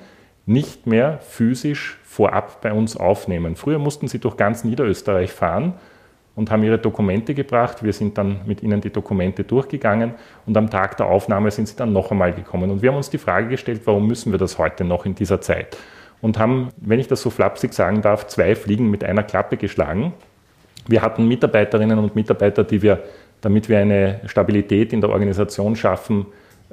nicht 0.47 0.87
mehr 0.87 1.19
physisch 1.19 1.99
vorab 2.03 2.61
bei 2.61 2.73
uns 2.73 2.97
aufnehmen. 2.97 3.55
Früher 3.55 3.79
mussten 3.79 4.09
sie 4.09 4.19
durch 4.19 4.37
ganz 4.37 4.65
Niederösterreich 4.65 5.31
fahren 5.31 5.75
und 6.37 6.51
haben 6.51 6.63
ihre 6.63 6.79
Dokumente 6.79 7.35
gebracht. 7.35 7.83
Wir 7.83 7.93
sind 7.93 8.17
dann 8.17 8.41
mit 8.47 8.63
ihnen 8.63 8.81
die 8.81 8.91
Dokumente 8.91 9.45
durchgegangen 9.45 10.15
und 10.47 10.57
am 10.57 10.71
Tag 10.71 10.97
der 10.97 11.07
Aufnahme 11.07 11.51
sind 11.51 11.69
sie 11.69 11.77
dann 11.77 11.93
noch 11.93 12.11
einmal 12.11 12.33
gekommen. 12.33 12.71
Und 12.71 12.83
wir 12.83 12.91
haben 12.91 12.97
uns 12.97 13.11
die 13.11 13.19
Frage 13.19 13.49
gestellt, 13.49 13.83
warum 13.85 14.07
müssen 14.07 14.33
wir 14.33 14.39
das 14.39 14.59
heute 14.59 14.85
noch 14.85 15.07
in 15.07 15.15
dieser 15.15 15.41
Zeit? 15.41 15.77
Und 16.21 16.39
haben, 16.39 16.69
wenn 16.77 17.01
ich 17.01 17.09
das 17.09 17.23
so 17.23 17.31
flapsig 17.31 17.73
sagen 17.73 18.03
darf, 18.03 18.27
zwei 18.27 18.55
Fliegen 18.55 18.91
mit 18.91 19.05
einer 19.05 19.23
Klappe 19.23 19.57
geschlagen. 19.57 20.13
Wir 20.87 21.03
hatten 21.03 21.27
Mitarbeiterinnen 21.27 21.99
und 21.99 22.15
Mitarbeiter, 22.15 22.65
die 22.65 22.83
wir, 22.83 23.03
damit 23.41 23.69
wir 23.69 23.79
eine 23.79 24.21
Stabilität 24.27 24.93
in 24.93 25.01
der 25.01 25.11
Organisation 25.11 25.77
schaffen, 25.77 26.27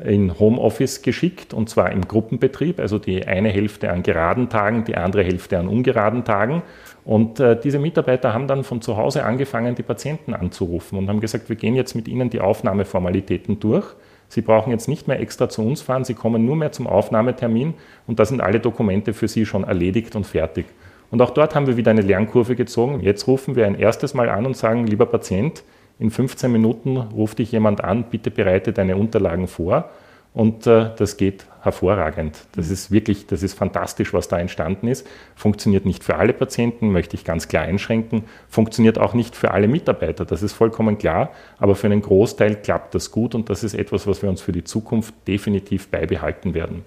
in 0.03 0.37
Homeoffice 0.37 1.01
geschickt 1.01 1.53
und 1.53 1.69
zwar 1.69 1.91
im 1.91 2.07
Gruppenbetrieb, 2.07 2.79
also 2.79 2.99
die 2.99 3.25
eine 3.25 3.49
Hälfte 3.49 3.89
an 3.89 4.03
geraden 4.03 4.49
Tagen, 4.49 4.83
die 4.83 4.95
andere 4.95 5.23
Hälfte 5.23 5.57
an 5.57 5.67
ungeraden 5.67 6.23
Tagen. 6.23 6.61
Und 7.07 7.39
äh, 7.39 7.57
diese 7.57 7.79
Mitarbeiter 7.79 8.33
haben 8.33 8.49
dann 8.49 8.65
von 8.65 8.81
zu 8.81 8.97
Hause 8.97 9.23
angefangen, 9.23 9.75
die 9.75 9.81
Patienten 9.81 10.33
anzurufen 10.33 10.99
und 10.99 11.07
haben 11.07 11.21
gesagt, 11.21 11.47
wir 11.47 11.55
gehen 11.55 11.73
jetzt 11.73 11.95
mit 11.95 12.09
Ihnen 12.09 12.29
die 12.29 12.41
Aufnahmeformalitäten 12.41 13.61
durch. 13.61 13.85
Sie 14.27 14.41
brauchen 14.41 14.71
jetzt 14.71 14.89
nicht 14.89 15.07
mehr 15.07 15.21
extra 15.21 15.47
zu 15.47 15.61
uns 15.61 15.81
fahren, 15.81 16.03
Sie 16.03 16.15
kommen 16.15 16.45
nur 16.45 16.57
mehr 16.57 16.73
zum 16.73 16.85
Aufnahmetermin 16.85 17.75
und 18.07 18.19
da 18.19 18.25
sind 18.25 18.41
alle 18.41 18.59
Dokumente 18.59 19.13
für 19.13 19.29
Sie 19.29 19.45
schon 19.45 19.63
erledigt 19.63 20.17
und 20.17 20.27
fertig. 20.27 20.65
Und 21.09 21.21
auch 21.21 21.29
dort 21.29 21.55
haben 21.55 21.65
wir 21.65 21.77
wieder 21.77 21.91
eine 21.91 22.01
Lernkurve 22.01 22.57
gezogen. 22.57 22.99
Jetzt 22.99 23.25
rufen 23.25 23.55
wir 23.55 23.67
ein 23.67 23.79
erstes 23.79 24.13
Mal 24.13 24.27
an 24.27 24.45
und 24.45 24.57
sagen, 24.57 24.85
lieber 24.85 25.05
Patient, 25.05 25.63
in 25.99 26.11
15 26.11 26.51
Minuten 26.51 26.97
ruft 26.97 27.39
dich 27.39 27.53
jemand 27.53 27.85
an, 27.85 28.03
bitte 28.11 28.31
bereite 28.31 28.73
deine 28.73 28.97
Unterlagen 28.97 29.47
vor. 29.47 29.91
Und 30.37 30.67
äh, 30.67 30.91
das 30.95 31.17
geht 31.17 31.47
hervorragend. 31.63 32.37
Das 32.55 32.69
ist 32.69 32.91
wirklich, 32.91 33.25
das 33.25 33.41
ist 33.41 33.57
fantastisch, 33.57 34.13
was 34.13 34.27
da 34.27 34.37
entstanden 34.37 34.87
ist. 34.87 35.07
Funktioniert 35.35 35.83
nicht 35.83 36.03
für 36.03 36.17
alle 36.17 36.31
Patienten, 36.31 36.91
möchte 36.91 37.15
ich 37.15 37.23
ganz 37.23 37.47
klar 37.47 37.63
einschränken. 37.63 38.23
Funktioniert 38.47 38.99
auch 38.99 39.15
nicht 39.15 39.35
für 39.35 39.49
alle 39.49 39.67
Mitarbeiter, 39.67 40.25
das 40.25 40.43
ist 40.43 40.53
vollkommen 40.53 40.99
klar. 40.99 41.31
Aber 41.57 41.73
für 41.73 41.87
einen 41.87 42.03
Großteil 42.03 42.57
klappt 42.57 42.93
das 42.93 43.09
gut 43.09 43.33
und 43.33 43.49
das 43.49 43.63
ist 43.63 43.73
etwas, 43.73 44.05
was 44.05 44.21
wir 44.21 44.29
uns 44.29 44.41
für 44.41 44.51
die 44.51 44.63
Zukunft 44.63 45.15
definitiv 45.27 45.87
beibehalten 45.87 46.53
werden. 46.53 46.85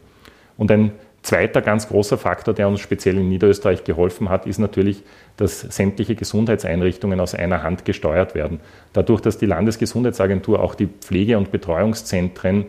Und 0.57 0.71
ein 0.71 0.92
Zweiter 1.23 1.61
ganz 1.61 1.88
großer 1.88 2.16
Faktor, 2.16 2.54
der 2.54 2.69
uns 2.69 2.80
speziell 2.80 3.19
in 3.19 3.28
Niederösterreich 3.28 3.85
geholfen 3.85 4.30
hat, 4.30 4.47
ist 4.47 4.59
natürlich, 4.59 5.02
dass 5.37 5.61
sämtliche 5.61 6.14
Gesundheitseinrichtungen 6.14 7.21
aus 7.21 7.35
einer 7.35 7.62
Hand 7.62 7.85
gesteuert 7.85 8.35
werden. 8.35 8.61
Dadurch, 8.92 9.21
dass 9.21 9.37
die 9.37 9.47
Landesgesundheitsagentur 9.47 10.62
auch 10.62 10.75
die 10.75 10.87
Pflege- 10.87 11.37
und 11.37 11.50
Betreuungszentren 11.50 12.66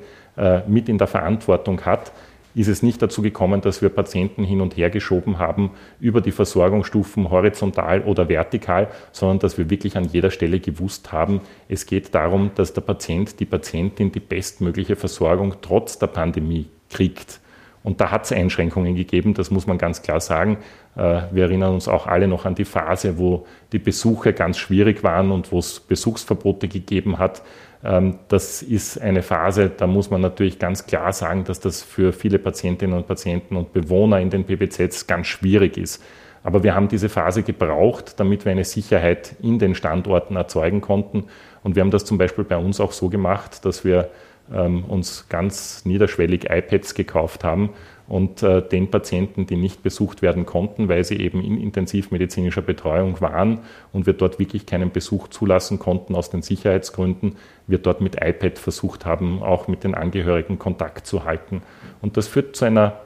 mit 0.68 0.90
in 0.90 0.98
der 0.98 1.08
Verantwortung 1.08 1.82
hat, 1.86 2.12
ist 2.56 2.68
es 2.68 2.84
nicht 2.84 3.02
dazu 3.02 3.22
gekommen, 3.22 3.62
dass 3.62 3.82
wir 3.82 3.90
Patienten 3.90 4.44
hin 4.44 4.62
und 4.62 4.76
her 4.76 4.90
geschoben 4.90 5.40
haben 5.40 5.72
über 6.00 6.22
die 6.22 6.32
Versorgungsstufen 6.32 7.30
horizontal 7.30 8.02
oder 8.02 8.28
vertikal, 8.28 8.90
sondern 9.12 9.40
dass 9.40 9.58
wir 9.58 9.70
wirklich 9.70 9.98
an 9.98 10.06
jeder 10.06 10.32
Stelle 10.32 10.60
gewusst 10.60 11.12
haben, 11.12 11.42
es 11.70 11.86
geht 11.86 12.14
darum, 12.14 12.52
dass 12.56 12.74
der 12.74 12.82
Patient, 12.82 13.40
die 13.40 13.46
Patientin 13.46 14.12
die 14.12 14.20
bestmögliche 14.20 14.96
Versorgung 14.96 15.56
trotz 15.62 15.98
der 15.98 16.08
Pandemie 16.08 16.68
kriegt. 16.90 17.40
Und 17.84 18.00
da 18.00 18.12
hat 18.12 18.26
es 18.26 18.32
Einschränkungen 18.32 18.96
gegeben, 18.96 19.34
das 19.34 19.50
muss 19.50 19.66
man 19.66 19.80
ganz 19.80 20.04
klar 20.04 20.20
sagen. 20.20 20.58
Äh, 20.96 21.24
wir 21.32 21.46
erinnern 21.46 21.74
uns 21.74 21.88
auch 21.88 22.06
alle 22.06 22.28
noch 22.28 22.46
an 22.46 22.54
die 22.54 22.66
Phase, 22.66 23.18
wo 23.18 23.48
die 23.72 23.80
Besuche 23.80 24.34
ganz 24.34 24.60
schwierig 24.60 25.04
waren 25.04 25.32
und 25.32 25.52
wo 25.52 25.58
es 25.58 25.80
Besuchsverbote 25.80 26.68
gegeben 26.68 27.18
hat. 27.18 27.42
Ähm, 27.84 28.20
das 28.28 28.62
ist 28.62 29.00
eine 29.00 29.24
Phase, 29.24 29.72
da 29.76 29.88
muss 29.88 30.10
man 30.10 30.22
natürlich 30.22 30.60
ganz 30.60 30.86
klar 30.86 31.14
sagen, 31.14 31.44
dass 31.44 31.60
das 31.60 31.82
für 31.82 32.14
viele 32.14 32.40
Patientinnen 32.40 32.96
und 32.96 33.08
Patienten 33.08 33.56
und 33.56 33.74
Bewohner 33.74 34.20
in 34.20 34.30
den 34.30 34.46
PBZs 34.46 35.08
ganz 35.08 35.28
schwierig 35.28 35.78
ist. 35.78 36.04
Aber 36.44 36.64
wir 36.64 36.74
haben 36.74 36.88
diese 36.88 37.10
Phase 37.10 37.44
gebraucht, 37.44 38.20
damit 38.20 38.46
wir 38.46 38.52
eine 38.52 38.64
Sicherheit 38.64 39.36
in 39.42 39.60
den 39.60 39.76
Standorten 39.76 40.36
erzeugen 40.36 40.82
konnten. 40.82 41.26
Und 41.64 41.76
wir 41.76 41.82
haben 41.82 41.92
das 41.92 42.06
zum 42.06 42.18
Beispiel 42.18 42.44
bei 42.44 42.58
uns 42.58 42.80
auch 42.80 42.92
so 42.92 43.10
gemacht, 43.10 43.64
dass 43.64 43.86
wir 43.86 44.10
ähm, 44.52 44.84
uns 44.86 45.28
ganz 45.30 45.86
niederschwellig 45.86 46.50
iPads 46.50 46.96
gekauft 46.96 47.44
haben 47.44 47.70
und 48.12 48.44
äh, 48.44 48.62
den 48.62 48.92
Patienten, 48.92 49.46
die 49.46 49.56
nicht 49.56 49.84
besucht 49.84 50.22
werden 50.22 50.46
konnten, 50.46 50.90
weil 50.90 51.06
sie 51.06 51.22
eben 51.22 51.42
in 51.42 51.58
intensivmedizinischer 51.58 52.62
Betreuung 52.62 53.22
waren 53.22 53.60
und 53.94 54.06
wir 54.06 54.12
dort 54.12 54.38
wirklich 54.38 54.66
keinen 54.66 54.92
Besuch 54.92 55.30
zulassen 55.30 55.80
konnten 55.80 56.14
aus 56.14 56.30
den 56.30 56.42
Sicherheitsgründen, 56.42 57.38
wir 57.68 57.78
dort 57.78 58.02
mit 58.02 58.18
iPad 58.22 58.60
versucht 58.60 59.06
haben, 59.06 59.42
auch 59.42 59.70
mit 59.70 59.86
den 59.86 59.96
Angehörigen 59.96 60.60
Kontakt 60.60 61.08
zu 61.08 61.24
halten. 61.24 61.62
Und 62.02 62.18
das 62.18 62.28
führt 62.28 62.58
zu 62.58 62.66
einer 62.66 63.00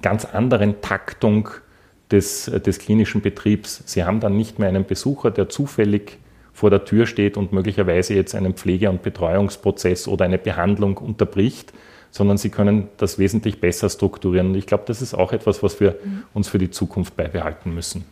ganz 0.00 0.24
anderen 0.24 0.80
Taktung 0.80 1.50
des, 2.10 2.46
des 2.46 2.78
klinischen 2.78 3.20
Betriebs. 3.20 3.82
Sie 3.84 4.04
haben 4.04 4.20
dann 4.20 4.38
nicht 4.38 4.58
mehr 4.58 4.70
einen 4.70 4.86
Besucher, 4.86 5.32
der 5.32 5.50
zufällig 5.50 6.16
vor 6.54 6.70
der 6.70 6.86
Tür 6.86 7.04
steht 7.06 7.36
und 7.36 7.52
möglicherweise 7.52 8.14
jetzt 8.14 8.34
einen 8.34 8.54
Pflege- 8.54 8.88
und 8.88 9.02
Betreuungsprozess 9.02 10.08
oder 10.08 10.24
eine 10.24 10.38
Behandlung 10.38 10.96
unterbricht, 10.96 11.74
sondern 12.14 12.38
sie 12.38 12.48
können 12.48 12.88
das 12.96 13.18
wesentlich 13.18 13.60
besser 13.60 13.90
strukturieren. 13.90 14.50
Und 14.50 14.54
ich 14.54 14.66
glaube, 14.66 14.84
das 14.86 15.02
ist 15.02 15.14
auch 15.14 15.32
etwas, 15.32 15.64
was 15.64 15.80
wir 15.80 15.96
uns 16.32 16.48
für 16.48 16.58
die 16.58 16.70
Zukunft 16.70 17.16
beibehalten 17.16 17.74
müssen. 17.74 18.04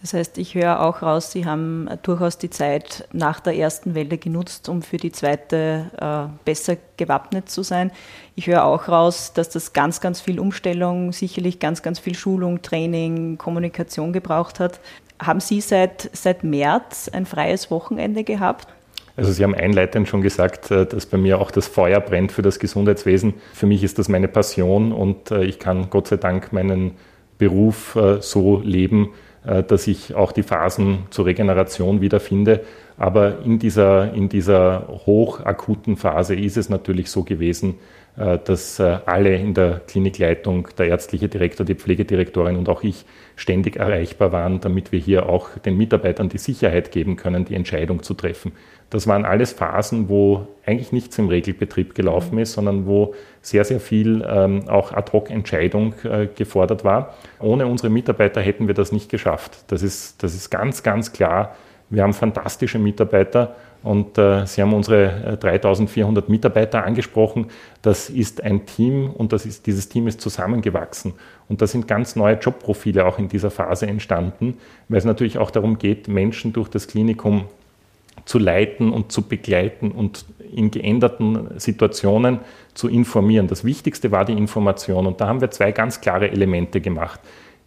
Das 0.00 0.14
heißt, 0.14 0.36
ich 0.38 0.56
höre 0.56 0.80
auch 0.80 1.00
raus, 1.00 1.30
Sie 1.30 1.46
haben 1.46 1.88
durchaus 2.02 2.38
die 2.38 2.50
Zeit 2.50 3.06
nach 3.12 3.38
der 3.38 3.56
ersten 3.56 3.94
Welle 3.94 4.18
genutzt, 4.18 4.68
um 4.68 4.82
für 4.82 4.96
die 4.96 5.12
zweite 5.12 5.90
äh, 5.96 6.38
besser 6.44 6.76
gewappnet 6.96 7.48
zu 7.48 7.62
sein. 7.62 7.92
Ich 8.34 8.48
höre 8.48 8.64
auch 8.64 8.88
raus, 8.88 9.32
dass 9.32 9.48
das 9.48 9.72
ganz, 9.72 10.00
ganz 10.00 10.20
viel 10.20 10.40
Umstellung, 10.40 11.12
sicherlich 11.12 11.60
ganz, 11.60 11.82
ganz 11.82 12.00
viel 12.00 12.16
Schulung, 12.16 12.62
Training, 12.62 13.38
Kommunikation 13.38 14.12
gebraucht 14.12 14.58
hat. 14.58 14.80
Haben 15.20 15.40
Sie 15.40 15.60
seit, 15.60 16.10
seit 16.12 16.42
März 16.42 17.08
ein 17.12 17.26
freies 17.26 17.70
Wochenende 17.70 18.24
gehabt? 18.24 18.66
Also 19.18 19.32
Sie 19.32 19.42
haben 19.42 19.56
einleitend 19.56 20.06
schon 20.06 20.22
gesagt, 20.22 20.70
äh, 20.70 20.86
dass 20.86 21.06
bei 21.06 21.18
mir 21.18 21.40
auch 21.40 21.50
das 21.50 21.66
Feuer 21.66 21.98
brennt 21.98 22.30
für 22.30 22.42
das 22.42 22.60
Gesundheitswesen. 22.60 23.34
Für 23.52 23.66
mich 23.66 23.82
ist 23.82 23.98
das 23.98 24.08
meine 24.08 24.28
Passion 24.28 24.92
und 24.92 25.32
äh, 25.32 25.42
ich 25.42 25.58
kann 25.58 25.90
Gott 25.90 26.06
sei 26.06 26.18
Dank 26.18 26.52
meinen 26.52 26.92
Beruf 27.36 27.96
äh, 27.96 28.22
so 28.22 28.60
leben, 28.64 29.10
dass 29.68 29.86
ich 29.86 30.14
auch 30.14 30.32
die 30.32 30.42
Phasen 30.42 31.06
zur 31.10 31.24
Regeneration 31.24 32.02
wiederfinde. 32.02 32.60
Aber 32.98 33.38
in 33.44 33.58
dieser, 33.58 34.12
in 34.12 34.28
dieser 34.28 34.88
hochakuten 35.06 35.96
Phase 35.96 36.34
ist 36.34 36.58
es 36.58 36.68
natürlich 36.68 37.08
so 37.08 37.22
gewesen, 37.22 37.76
dass 38.16 38.80
alle 38.80 39.36
in 39.36 39.54
der 39.54 39.80
Klinikleitung, 39.86 40.68
der 40.76 40.88
ärztliche 40.88 41.28
Direktor, 41.28 41.64
die 41.64 41.76
Pflegedirektorin 41.76 42.56
und 42.56 42.68
auch 42.68 42.82
ich 42.82 43.06
ständig 43.36 43.76
erreichbar 43.76 44.32
waren, 44.32 44.60
damit 44.60 44.90
wir 44.92 44.98
hier 44.98 45.28
auch 45.28 45.56
den 45.56 45.78
Mitarbeitern 45.78 46.28
die 46.28 46.38
Sicherheit 46.38 46.90
geben 46.90 47.16
können, 47.16 47.44
die 47.44 47.54
Entscheidung 47.54 48.02
zu 48.02 48.14
treffen. 48.14 48.52
Das 48.90 49.06
waren 49.06 49.26
alles 49.26 49.52
Phasen, 49.52 50.08
wo 50.08 50.48
eigentlich 50.64 50.92
nichts 50.92 51.18
im 51.18 51.28
Regelbetrieb 51.28 51.94
gelaufen 51.94 52.38
ist, 52.38 52.54
sondern 52.54 52.86
wo 52.86 53.14
sehr, 53.42 53.64
sehr 53.64 53.80
viel 53.80 54.26
ähm, 54.26 54.68
auch 54.68 54.92
Ad-Hoc-Entscheidung 54.92 55.94
äh, 56.04 56.26
gefordert 56.26 56.84
war. 56.84 57.14
Ohne 57.38 57.66
unsere 57.66 57.90
Mitarbeiter 57.90 58.40
hätten 58.40 58.66
wir 58.66 58.74
das 58.74 58.90
nicht 58.90 59.10
geschafft. 59.10 59.64
Das 59.68 59.82
ist, 59.82 60.22
das 60.22 60.34
ist 60.34 60.50
ganz, 60.50 60.82
ganz 60.82 61.12
klar. 61.12 61.54
Wir 61.90 62.02
haben 62.02 62.14
fantastische 62.14 62.78
Mitarbeiter 62.78 63.56
und 63.82 64.18
äh, 64.18 64.46
Sie 64.46 64.60
haben 64.60 64.74
unsere 64.74 65.38
3400 65.40 66.26
äh, 66.26 66.30
Mitarbeiter 66.30 66.84
angesprochen. 66.84 67.46
Das 67.82 68.10
ist 68.10 68.42
ein 68.42 68.66
Team 68.66 69.10
und 69.10 69.32
das 69.32 69.46
ist, 69.46 69.66
dieses 69.66 69.88
Team 69.88 70.06
ist 70.06 70.20
zusammengewachsen. 70.20 71.14
Und 71.48 71.62
da 71.62 71.66
sind 71.66 71.88
ganz 71.88 72.16
neue 72.16 72.34
Jobprofile 72.34 73.06
auch 73.06 73.18
in 73.18 73.28
dieser 73.28 73.50
Phase 73.50 73.86
entstanden, 73.86 74.58
weil 74.88 74.98
es 74.98 75.04
natürlich 75.04 75.38
auch 75.38 75.50
darum 75.50 75.78
geht, 75.78 76.08
Menschen 76.08 76.52
durch 76.52 76.68
das 76.68 76.88
Klinikum 76.88 77.44
zu 78.24 78.38
leiten 78.38 78.90
und 78.90 79.12
zu 79.12 79.22
begleiten 79.22 79.90
und 79.90 80.24
in 80.52 80.70
geänderten 80.70 81.58
Situationen 81.58 82.40
zu 82.74 82.88
informieren. 82.88 83.48
Das 83.48 83.64
Wichtigste 83.64 84.10
war 84.10 84.24
die 84.24 84.32
Information 84.32 85.06
und 85.06 85.20
da 85.20 85.28
haben 85.28 85.40
wir 85.40 85.50
zwei 85.50 85.72
ganz 85.72 86.00
klare 86.00 86.30
Elemente 86.30 86.80
gemacht. 86.80 87.20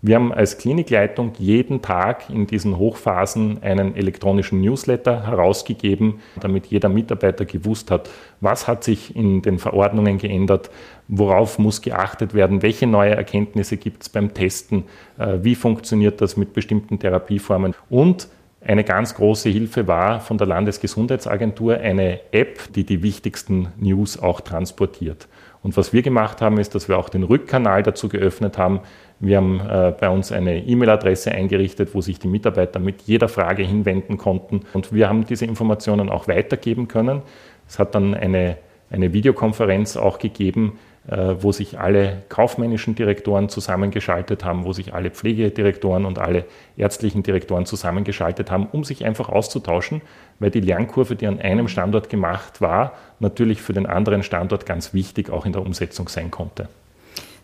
Wir 0.03 0.15
haben 0.15 0.33
als 0.33 0.57
Klinikleitung 0.57 1.33
jeden 1.37 1.83
Tag 1.83 2.27
in 2.31 2.47
diesen 2.47 2.79
Hochphasen 2.79 3.61
einen 3.61 3.95
elektronischen 3.95 4.59
Newsletter 4.59 5.27
herausgegeben, 5.27 6.21
damit 6.39 6.65
jeder 6.67 6.89
Mitarbeiter 6.89 7.45
gewusst 7.45 7.91
hat, 7.91 8.09
was 8.39 8.67
hat 8.67 8.83
sich 8.83 9.15
in 9.15 9.43
den 9.43 9.59
Verordnungen 9.59 10.17
geändert, 10.17 10.71
worauf 11.07 11.59
muss 11.59 11.83
geachtet 11.83 12.33
werden, 12.33 12.63
welche 12.63 12.87
neue 12.87 13.11
Erkenntnisse 13.11 13.77
gibt 13.77 14.01
es 14.01 14.09
beim 14.09 14.33
Testen, 14.33 14.85
äh, 15.19 15.37
wie 15.43 15.53
funktioniert 15.53 16.19
das 16.19 16.35
mit 16.35 16.53
bestimmten 16.53 16.97
Therapieformen 16.97 17.75
und 17.91 18.27
eine 18.63 18.83
ganz 18.83 19.15
große 19.15 19.49
Hilfe 19.49 19.87
war 19.87 20.19
von 20.19 20.37
der 20.37 20.45
Landesgesundheitsagentur 20.45 21.77
eine 21.77 22.19
App, 22.31 22.71
die 22.73 22.83
die 22.83 23.01
wichtigsten 23.01 23.69
News 23.77 24.21
auch 24.21 24.41
transportiert. 24.41 25.27
Und 25.63 25.77
was 25.77 25.93
wir 25.93 26.01
gemacht 26.01 26.41
haben, 26.41 26.57
ist, 26.57 26.73
dass 26.75 26.87
wir 26.87 26.97
auch 26.97 27.09
den 27.09 27.23
Rückkanal 27.23 27.83
dazu 27.83 28.07
geöffnet 28.07 28.57
haben. 28.57 28.81
Wir 29.19 29.37
haben 29.37 29.59
äh, 29.59 29.93
bei 29.99 30.09
uns 30.09 30.31
eine 30.31 30.63
E-Mail-Adresse 30.65 31.31
eingerichtet, 31.31 31.93
wo 31.93 32.01
sich 32.01 32.19
die 32.19 32.27
Mitarbeiter 32.27 32.79
mit 32.79 33.03
jeder 33.03 33.29
Frage 33.29 33.63
hinwenden 33.63 34.17
konnten. 34.17 34.61
Und 34.73 34.93
wir 34.93 35.07
haben 35.07 35.25
diese 35.25 35.45
Informationen 35.45 36.09
auch 36.09 36.27
weitergeben 36.27 36.87
können. 36.87 37.21
Es 37.67 37.77
hat 37.77 37.93
dann 37.93 38.15
eine, 38.15 38.57
eine 38.89 39.13
Videokonferenz 39.13 39.97
auch 39.97 40.17
gegeben, 40.17 40.79
wo 41.07 41.51
sich 41.51 41.79
alle 41.79 42.21
kaufmännischen 42.29 42.93
Direktoren 42.93 43.49
zusammengeschaltet 43.49 44.45
haben, 44.45 44.65
wo 44.65 44.71
sich 44.71 44.93
alle 44.93 45.09
Pflegedirektoren 45.09 46.05
und 46.05 46.19
alle 46.19 46.45
ärztlichen 46.77 47.23
Direktoren 47.23 47.65
zusammengeschaltet 47.65 48.51
haben, 48.51 48.67
um 48.71 48.83
sich 48.83 49.03
einfach 49.03 49.27
auszutauschen, 49.27 50.01
weil 50.37 50.51
die 50.51 50.59
Lernkurve, 50.59 51.15
die 51.15 51.25
an 51.25 51.39
einem 51.39 51.67
Standort 51.67 52.09
gemacht 52.09 52.61
war, 52.61 52.93
natürlich 53.19 53.63
für 53.63 53.73
den 53.73 53.87
anderen 53.87 54.21
Standort 54.21 54.67
ganz 54.67 54.93
wichtig 54.93 55.31
auch 55.31 55.47
in 55.47 55.53
der 55.53 55.63
Umsetzung 55.63 56.07
sein 56.07 56.29
konnte. 56.29 56.69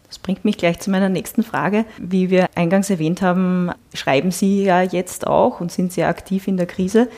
Das 0.08 0.20
bringt 0.20 0.46
mich 0.46 0.58
gleich 0.58 0.80
zu 0.80 0.90
meiner 0.90 1.10
nächsten 1.10 1.44
Frage. 1.44 1.86
Wie 1.98 2.30
wir 2.30 2.48
eingangs 2.56 2.90
erwähnt 2.90 3.22
haben, 3.22 3.72
schreiben 3.94 4.32
Sie 4.32 4.64
ja 4.64 4.82
jetzt 4.82 5.28
auch 5.28 5.60
und 5.60 5.72
sind 5.72 5.92
sehr 5.92 6.08
aktiv 6.08 6.48
in 6.48 6.58
der 6.58 6.66
Krise. 6.66 7.10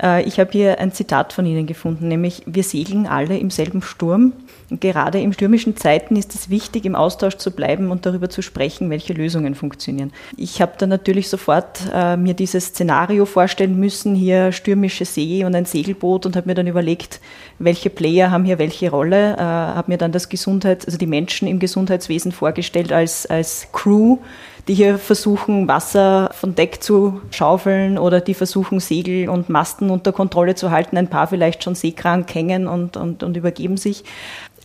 Äh, 0.00 0.22
ich 0.24 0.38
habe 0.38 0.50
hier 0.52 0.78
ein 0.78 0.92
Zitat 0.92 1.32
von 1.32 1.46
Ihnen 1.46 1.66
gefunden, 1.66 2.08
nämlich 2.08 2.42
wir 2.46 2.62
segeln 2.62 3.06
alle 3.06 3.38
im 3.38 3.50
selben 3.50 3.80
Sturm. 3.80 4.34
Gerade 4.80 5.20
in 5.20 5.32
stürmischen 5.32 5.76
Zeiten 5.76 6.16
ist 6.16 6.34
es 6.34 6.50
wichtig, 6.50 6.84
im 6.84 6.94
Austausch 6.94 7.36
zu 7.36 7.50
bleiben 7.50 7.90
und 7.90 8.06
darüber 8.06 8.28
zu 8.30 8.42
sprechen, 8.42 8.90
welche 8.90 9.12
Lösungen 9.12 9.54
funktionieren. 9.54 10.12
Ich 10.36 10.60
habe 10.60 10.72
dann 10.78 10.88
natürlich 10.88 11.28
sofort 11.28 11.80
äh, 11.92 12.16
mir 12.16 12.34
dieses 12.34 12.66
Szenario 12.66 13.26
vorstellen 13.26 13.78
müssen, 13.78 14.14
hier 14.14 14.52
stürmische 14.52 15.04
See 15.04 15.44
und 15.44 15.54
ein 15.54 15.64
Segelboot 15.64 16.26
und 16.26 16.36
habe 16.36 16.48
mir 16.48 16.54
dann 16.54 16.66
überlegt, 16.66 17.20
welche 17.58 17.90
Player 17.90 18.30
haben 18.30 18.44
hier 18.44 18.58
welche 18.58 18.90
Rolle, 18.90 19.34
äh, 19.34 19.40
habe 19.40 19.92
mir 19.92 19.98
dann 19.98 20.12
das 20.12 20.28
Gesundheit, 20.28 20.86
also 20.86 20.98
die 20.98 21.06
Menschen 21.06 21.48
im 21.48 21.58
Gesundheitswesen 21.58 22.32
vorgestellt 22.32 22.92
als, 22.92 23.26
als 23.26 23.68
Crew, 23.72 24.18
die 24.68 24.74
hier 24.74 24.98
versuchen, 24.98 25.68
Wasser 25.68 26.30
von 26.32 26.54
Deck 26.54 26.82
zu 26.82 27.20
schaufeln 27.30 27.98
oder 27.98 28.20
die 28.20 28.34
versuchen, 28.34 28.80
Segel 28.80 29.28
und 29.28 29.48
Masten 29.48 29.90
unter 29.90 30.12
Kontrolle 30.12 30.54
zu 30.54 30.70
halten. 30.70 30.96
Ein 30.96 31.08
paar 31.08 31.26
vielleicht 31.26 31.64
schon 31.64 31.74
seekrank 31.74 32.34
hängen 32.34 32.66
und, 32.66 32.96
und, 32.96 33.22
und 33.22 33.36
übergeben 33.36 33.76
sich. 33.76 34.04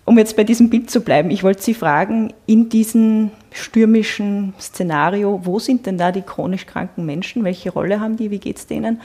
Um 0.09 0.17
jetzt 0.17 0.35
bei 0.35 0.43
diesem 0.43 0.71
Bild 0.71 0.89
zu 0.89 1.01
bleiben, 1.01 1.29
ich 1.29 1.43
wollte 1.43 1.61
Sie 1.61 1.75
fragen, 1.75 2.33
in 2.47 2.67
diesem 2.67 3.29
stürmischen 3.51 4.55
Szenario, 4.59 5.41
wo 5.43 5.59
sind 5.59 5.85
denn 5.85 5.99
da 5.99 6.11
die 6.11 6.23
chronisch 6.23 6.65
kranken 6.65 7.05
Menschen? 7.05 7.43
Welche 7.43 7.69
Rolle 7.69 7.99
haben 7.99 8.17
die? 8.17 8.31
Wie 8.31 8.39
geht 8.39 8.57
es 8.57 8.65
denen? 8.65 9.01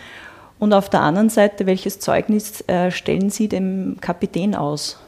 Und 0.59 0.73
auf 0.73 0.89
der 0.89 1.03
anderen 1.03 1.29
Seite, 1.29 1.67
welches 1.67 2.01
Zeugnis 2.01 2.67
äh, 2.69 2.91
stellen 2.91 3.29
Sie 3.29 3.49
dem 3.49 3.99
Kapitän 4.01 4.55
aus? 4.55 4.99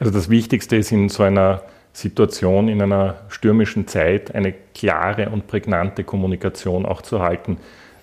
Also 0.00 0.12
das 0.12 0.28
Wichtigste 0.28 0.74
ist 0.74 0.90
in 0.90 1.08
so 1.08 1.22
einer 1.22 1.62
Situation, 1.92 2.66
in 2.66 2.82
einer 2.82 3.18
stürmischen 3.28 3.86
Zeit 3.86 4.34
eine 4.34 4.54
klare 4.74 5.28
und 5.28 5.46
prägnante 5.46 6.02
Kommunikation 6.02 6.84
auch 6.84 7.00
zu 7.00 7.22
halten. 7.22 7.58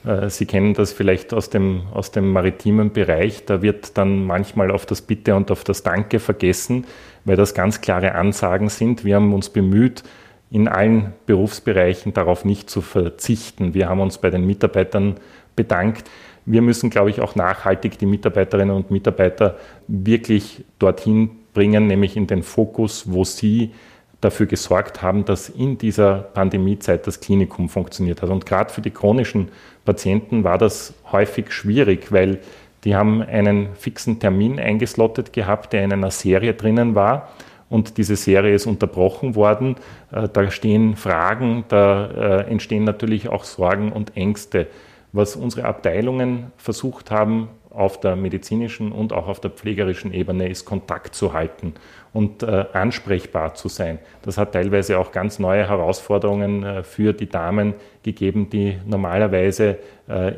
Äh, 0.05 0.29
Sie 0.29 0.45
kennen 0.45 0.73
das 0.73 0.91
vielleicht 0.91 1.33
aus 1.33 1.49
dem, 1.49 1.83
aus 1.93 2.11
dem 2.11 2.31
maritimen 2.31 2.91
Bereich. 2.91 3.45
Da 3.45 3.61
wird 3.61 3.97
dann 3.97 4.25
manchmal 4.25 4.71
auf 4.71 4.85
das 4.85 5.01
Bitte 5.01 5.35
und 5.35 5.51
auf 5.51 5.63
das 5.63 5.83
Danke 5.83 6.19
vergessen, 6.19 6.85
weil 7.25 7.35
das 7.35 7.53
ganz 7.53 7.81
klare 7.81 8.15
Ansagen 8.15 8.69
sind. 8.69 9.05
Wir 9.05 9.15
haben 9.15 9.33
uns 9.33 9.49
bemüht, 9.49 10.03
in 10.49 10.67
allen 10.67 11.13
Berufsbereichen 11.25 12.13
darauf 12.13 12.43
nicht 12.43 12.69
zu 12.69 12.81
verzichten. 12.81 13.73
Wir 13.73 13.87
haben 13.87 14.01
uns 14.01 14.17
bei 14.17 14.29
den 14.29 14.45
Mitarbeitern 14.45 15.15
bedankt. 15.55 16.09
Wir 16.45 16.61
müssen, 16.61 16.89
glaube 16.89 17.09
ich, 17.09 17.21
auch 17.21 17.35
nachhaltig 17.35 17.97
die 17.97 18.05
Mitarbeiterinnen 18.05 18.75
und 18.75 18.91
Mitarbeiter 18.91 19.57
wirklich 19.87 20.65
dorthin 20.79 21.31
bringen, 21.53 21.87
nämlich 21.87 22.17
in 22.17 22.27
den 22.27 22.43
Fokus, 22.43 23.11
wo 23.11 23.23
sie 23.23 23.71
dafür 24.21 24.45
gesorgt 24.45 25.01
haben, 25.01 25.25
dass 25.25 25.49
in 25.49 25.77
dieser 25.77 26.13
Pandemiezeit 26.13 27.07
das 27.07 27.19
Klinikum 27.19 27.69
funktioniert 27.69 28.21
hat. 28.21 28.29
Und 28.29 28.45
gerade 28.45 28.71
für 28.71 28.81
die 28.81 28.91
chronischen 28.91 29.49
Patienten 29.83 30.43
war 30.43 30.59
das 30.59 30.93
häufig 31.11 31.51
schwierig, 31.51 32.11
weil 32.11 32.39
die 32.83 32.95
haben 32.95 33.21
einen 33.21 33.75
fixen 33.75 34.19
Termin 34.19 34.59
eingeslottet 34.59 35.33
gehabt, 35.33 35.73
der 35.73 35.83
in 35.83 35.91
einer 35.91 36.11
Serie 36.11 36.53
drinnen 36.53 36.95
war. 36.95 37.29
Und 37.69 37.97
diese 37.97 38.15
Serie 38.15 38.53
ist 38.53 38.65
unterbrochen 38.65 39.35
worden. 39.35 39.75
Äh, 40.11 40.27
da 40.31 40.51
stehen 40.51 40.95
Fragen, 40.95 41.63
da 41.69 42.41
äh, 42.41 42.49
entstehen 42.49 42.83
natürlich 42.83 43.29
auch 43.29 43.43
Sorgen 43.43 43.91
und 43.91 44.15
Ängste. 44.17 44.67
Was 45.13 45.35
unsere 45.35 45.65
Abteilungen 45.65 46.51
versucht 46.57 47.11
haben, 47.11 47.49
auf 47.69 47.99
der 48.01 48.17
medizinischen 48.17 48.91
und 48.91 49.13
auch 49.13 49.27
auf 49.27 49.39
der 49.39 49.51
pflegerischen 49.51 50.13
Ebene 50.13 50.49
ist, 50.49 50.65
Kontakt 50.65 51.15
zu 51.15 51.33
halten 51.33 51.73
und 52.13 52.43
äh, 52.43 52.65
ansprechbar 52.73 53.53
zu 53.53 53.69
sein. 53.69 53.99
Das 54.23 54.37
hat 54.37 54.51
teilweise 54.51 54.99
auch 54.99 55.11
ganz 55.11 55.39
neue 55.39 55.67
Herausforderungen 55.67 56.63
äh, 56.63 56.83
für 56.83 57.13
die 57.13 57.29
Damen 57.29 57.73
gegeben, 58.03 58.49
die 58.49 58.77
normalerweise 58.85 59.77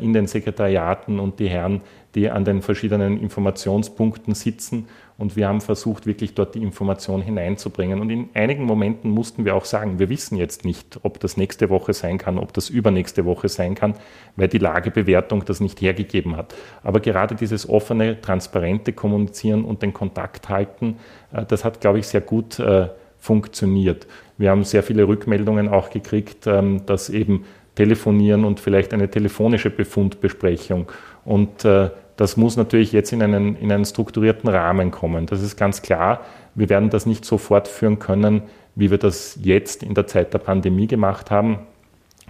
in 0.02 0.14
den 0.14 0.28
Sekretariaten 0.28 1.20
und 1.20 1.40
die 1.40 1.50
Herren, 1.50 1.82
die 2.16 2.30
an 2.30 2.46
den 2.46 2.62
verschiedenen 2.62 3.20
Informationspunkten 3.20 4.36
sitzen 4.36 4.88
und 5.18 5.36
wir 5.36 5.48
haben 5.48 5.62
versucht, 5.62 6.08
wirklich 6.08 6.34
dort 6.34 6.56
die 6.56 6.64
Information 6.64 7.22
hineinzubringen. 7.22 8.02
Und 8.02 8.10
in 8.10 8.30
einigen 8.34 8.66
Momenten 8.66 9.12
mussten 9.12 9.46
wir 9.46 9.56
auch 9.56 9.66
sagen, 9.66 10.00
wir 10.00 10.10
wissen 10.10 10.38
jetzt 10.38 10.66
nicht, 10.66 11.00
ob 11.04 11.20
das 11.20 11.38
nächste 11.38 11.70
Woche 11.70 11.94
sein 11.94 12.18
kann, 12.18 12.40
ob 12.40 12.52
das 12.54 12.70
übernächste 12.70 13.24
Woche 13.24 13.48
sein 13.48 13.76
kann, 13.76 13.94
weil 14.36 14.48
die 14.48 14.58
Lagebewertung 14.58 15.46
das 15.46 15.60
nicht 15.60 15.82
hergegeben 15.82 16.36
hat. 16.36 16.56
Aber 16.82 17.00
gerade 17.00 17.36
dieses 17.36 17.70
offene, 17.70 18.20
transparente 18.22 18.92
Kommunizieren 18.92 19.66
und 19.66 19.84
den 19.84 19.94
Kontakt 19.94 20.50
halten, 20.50 20.98
äh, 21.32 21.46
das 21.46 21.64
hat, 21.64 21.80
glaube 21.80 22.00
ich, 22.00 22.08
sehr 22.08 22.22
gut 22.22 22.58
äh, 22.60 22.88
funktioniert. 23.20 24.08
Wir 24.38 24.50
haben 24.50 24.64
sehr 24.64 24.82
viele 24.82 25.08
Rückmeldungen 25.08 25.70
auch 25.70 25.92
gekriegt, 25.92 26.48
ähm, 26.48 26.86
dass 26.88 27.10
eben 27.10 27.46
telefonieren 27.76 28.46
und 28.46 28.60
vielleicht 28.60 28.94
eine 28.94 29.10
telefonische 29.10 29.70
Befundbesprechung 29.70 30.92
und 31.26 31.66
äh, 31.66 31.90
das 32.16 32.38
muss 32.38 32.58
natürlich 32.58 32.92
jetzt 32.92 33.12
in 33.12 33.24
einen, 33.24 33.56
in 33.56 33.72
einen 33.72 33.86
strukturierten 33.86 34.50
Rahmen 34.50 34.92
kommen. 34.92 35.26
Das 35.26 35.42
ist 35.42 35.58
ganz 35.58 35.82
klar. 35.82 36.22
Wir 36.54 36.70
werden 36.70 36.90
das 36.90 37.06
nicht 37.06 37.26
so 37.26 37.38
fortführen 37.38 37.98
können, 37.98 38.44
wie 38.76 38.92
wir 38.92 39.00
das 39.00 39.40
jetzt 39.42 39.82
in 39.84 39.96
der 39.96 40.06
Zeit 40.08 40.34
der 40.34 40.40
Pandemie 40.40 40.88
gemacht 40.88 41.32
haben. 41.32 41.60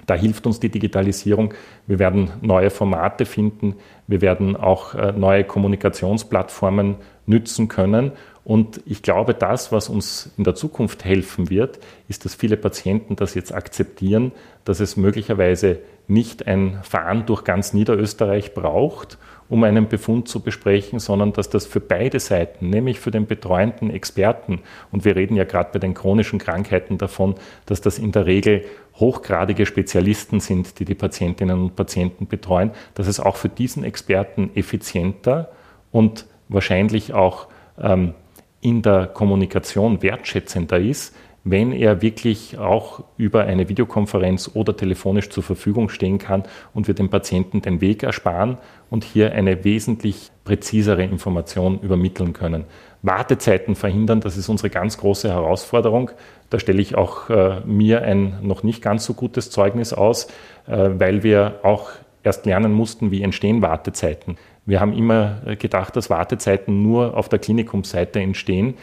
Da 0.05 0.15
hilft 0.15 0.45
uns 0.45 0.59
die 0.59 0.69
Digitalisierung. 0.69 1.53
Wir 1.87 1.99
werden 1.99 2.31
neue 2.41 2.69
Formate 2.69 3.25
finden. 3.25 3.75
Wir 4.07 4.21
werden 4.21 4.55
auch 4.55 4.95
äh, 4.95 5.11
neue 5.11 5.43
Kommunikationsplattformen 5.43 6.95
nützen 7.25 7.67
können. 7.67 8.11
Und 8.43 8.81
ich 8.85 9.01
glaube, 9.01 9.33
das, 9.33 9.71
was 9.71 9.87
uns 9.87 10.31
in 10.37 10.43
der 10.43 10.55
Zukunft 10.55 11.05
helfen 11.05 11.49
wird, 11.49 11.79
ist, 12.09 12.25
dass 12.25 12.35
viele 12.35 12.57
Patienten 12.57 13.15
das 13.15 13.35
jetzt 13.35 13.53
akzeptieren, 13.53 14.33
dass 14.65 14.81
es 14.81 14.97
möglicherweise 14.97 15.79
nicht 16.07 16.45
ein 16.45 16.79
Fahren 16.83 17.25
durch 17.25 17.45
ganz 17.45 17.73
Niederösterreich 17.73 18.53
braucht 18.53 19.17
um 19.53 19.63
einen 19.63 19.87
Befund 19.87 20.27
zu 20.27 20.39
besprechen, 20.39 20.97
sondern 20.97 21.31
dass 21.31 21.47
das 21.47 21.67
für 21.67 21.79
beide 21.79 22.19
Seiten, 22.19 22.71
nämlich 22.71 22.99
für 22.99 23.11
den 23.11 23.27
betreuenden 23.27 23.91
Experten, 23.91 24.61
und 24.91 25.05
wir 25.05 25.15
reden 25.15 25.35
ja 25.35 25.43
gerade 25.43 25.69
bei 25.73 25.79
den 25.79 25.93
chronischen 25.93 26.39
Krankheiten 26.39 26.97
davon, 26.97 27.35
dass 27.67 27.79
das 27.79 27.99
in 27.99 28.11
der 28.11 28.25
Regel 28.25 28.65
hochgradige 28.95 29.65
Spezialisten 29.65 30.39
sind, 30.39 30.79
die 30.79 30.85
die 30.85 30.95
Patientinnen 30.95 31.59
und 31.59 31.75
Patienten 31.75 32.27
betreuen, 32.27 32.71
dass 32.93 33.07
es 33.07 33.19
auch 33.19 33.35
für 33.35 33.49
diesen 33.49 33.83
Experten 33.83 34.51
effizienter 34.55 35.51
und 35.91 36.27
wahrscheinlich 36.49 37.13
auch 37.13 37.47
ähm, 37.81 38.13
in 38.61 38.81
der 38.81 39.07
Kommunikation 39.07 40.01
wertschätzender 40.01 40.79
ist, 40.79 41.15
wenn 41.43 41.73
er 41.73 42.01
wirklich 42.01 42.57
auch 42.57 43.03
über 43.17 43.43
eine 43.43 43.67
Videokonferenz 43.67 44.51
oder 44.53 44.77
telefonisch 44.77 45.29
zur 45.29 45.43
Verfügung 45.43 45.89
stehen 45.89 46.17
kann 46.17 46.43
und 46.73 46.87
wir 46.87 46.95
dem 46.95 47.09
Patienten 47.09 47.61
den 47.61 47.81
Weg 47.81 48.03
ersparen 48.03 48.57
und 48.89 49.03
hier 49.03 49.33
eine 49.33 49.63
wesentlich 49.63 50.31
präzisere 50.45 51.03
Information 51.03 51.79
übermitteln 51.81 52.33
können. 52.33 52.65
Wartezeiten 53.01 53.75
verhindern, 53.75 54.21
das 54.21 54.37
ist 54.37 54.47
unsere 54.47 54.69
ganz 54.69 54.97
große 54.97 55.29
Herausforderung. 55.29 56.11
Da 56.49 56.59
stelle 56.59 56.81
ich 56.81 56.95
auch 56.95 57.29
äh, 57.29 57.59
mir 57.65 58.03
ein 58.03 58.37
noch 58.41 58.63
nicht 58.63 58.81
ganz 58.81 59.03
so 59.03 59.13
gutes 59.13 59.51
Zeugnis 59.51 59.91
aus, 59.91 60.27
äh, 60.67 60.91
weil 60.97 61.23
wir 61.23 61.59
auch 61.63 61.89
erst 62.23 62.45
lernen 62.45 62.71
mussten, 62.71 63.11
wie 63.11 63.21
entstehen 63.21 63.61
Wartezeiten. 63.61 64.37
Wir 64.65 64.79
haben 64.79 64.93
immer 64.93 65.41
äh, 65.45 65.55
gedacht, 65.57 65.97
dass 65.97 66.09
Wartezeiten 66.09 66.81
nur 66.81 67.17
auf 67.17 67.27
der 67.27 67.39
Klinikumseite 67.39 68.21
entstehen 68.21 68.75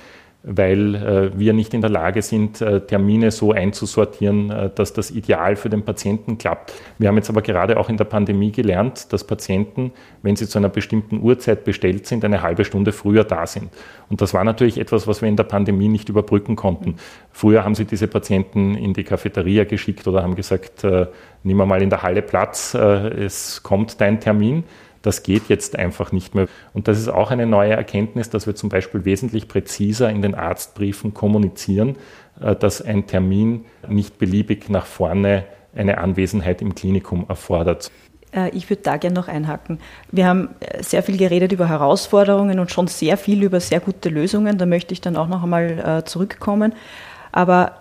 weil 0.43 0.95
äh, 0.95 1.39
wir 1.39 1.53
nicht 1.53 1.75
in 1.75 1.83
der 1.83 1.91
Lage 1.91 2.23
sind, 2.23 2.63
äh, 2.63 2.81
Termine 2.81 3.31
so 3.31 3.53
einzusortieren, 3.53 4.51
äh, 4.51 4.71
dass 4.75 4.95
das 4.95 5.11
ideal 5.11 5.55
für 5.55 5.69
den 5.69 5.83
Patienten 5.83 6.39
klappt. 6.39 6.73
Wir 6.99 7.09
haben 7.09 7.17
jetzt 7.17 7.29
aber 7.29 7.43
gerade 7.43 7.79
auch 7.79 7.91
in 7.91 7.99
der 7.99 8.05
Pandemie 8.05 8.51
gelernt, 8.51 9.13
dass 9.13 9.25
Patienten, 9.25 9.93
wenn 10.23 10.37
sie 10.37 10.49
zu 10.49 10.59
einer 10.59 10.71
bestimmten 10.71 11.21
Uhrzeit 11.21 11.65
bestellt 11.65 12.07
sind, 12.07 12.25
eine 12.25 12.43
halbe 12.43 12.65
Stunde 12.65 12.93
früher 12.93 13.25
da 13.25 13.47
sind. 13.47 13.69
Und 14.09 14.23
das 14.23 14.33
war 14.33 14.45
natürlich 14.45 14.79
etwas, 14.79 15.07
was 15.07 15.21
wir 15.21 15.29
in 15.29 15.37
der 15.37 15.45
Pandemie 15.45 15.89
nicht 15.89 16.09
überbrücken 16.09 16.57
konnten. 16.57 16.97
Früher 17.33 17.63
haben 17.63 17.75
sie 17.75 17.85
diese 17.85 18.09
Patienten 18.09 18.75
in 18.75 18.95
die 18.95 19.05
Cafeteria 19.05 19.65
geschickt 19.65 20.09
oder 20.09 20.23
haben 20.23 20.37
gesagt, 20.37 20.87
nimm 21.43 21.57
mal 21.57 21.83
in 21.83 21.91
der 21.91 22.03
Halle 22.03 22.23
Platz, 22.23 22.75
es 22.75 23.63
kommt 23.63 24.01
dein 24.01 24.21
Termin. 24.21 24.65
Das 25.03 25.23
geht 25.23 25.49
jetzt 25.49 25.79
einfach 25.79 26.13
nicht 26.13 26.35
mehr. 26.35 26.47
Und 26.75 26.89
das 26.89 26.99
ist 26.99 27.09
auch 27.09 27.31
eine 27.31 27.47
neue 27.47 27.73
Erkenntnis, 27.73 28.31
dass 28.31 28.47
wir 28.47 28.55
zum 28.55 28.69
Beispiel 28.69 29.05
wesentlich 29.05 29.49
präziser 29.49 30.11
in 30.11 30.23
den 30.23 30.35
Arztbriefen 30.35 31.15
kommunizieren, 31.15 31.97
äh, 32.41 32.55
dass 32.55 32.83
ein 32.83 33.07
Termin 33.07 33.65
nicht 33.89 34.19
beliebig 34.19 34.69
nach 34.69 34.87
vorne 34.87 35.45
eine 35.75 35.99
Anwesenheit 35.99 36.61
im 36.61 36.75
Klinikum 36.75 37.25
erfordert. 37.29 37.91
Äh, 38.33 38.51
ich 38.51 38.69
würde 38.69 38.83
da 38.83 38.97
gerne 38.99 39.15
noch 39.15 39.29
einhaken. 39.29 39.79
Wir 40.11 40.27
haben 40.27 40.51
äh, 40.61 40.83
sehr 40.83 41.03
viel 41.03 41.17
geredet 41.17 41.53
über 41.53 41.69
Herausforderungen 41.69 42.59
und 42.59 42.71
schon 42.71 42.87
sehr 42.87 43.17
viel 43.17 43.43
über 43.43 43.61
sehr 43.61 43.81
gute 43.81 44.11
Lösungen. 44.11 44.59
Da 44.59 44.67
möchte 44.67 44.93
ich 44.93 45.01
dann 45.01 45.17
auch 45.17 45.29
noch 45.29 45.43
einmal 45.43 46.05
zurückkommen. 46.05 46.75
Aber 47.33 47.73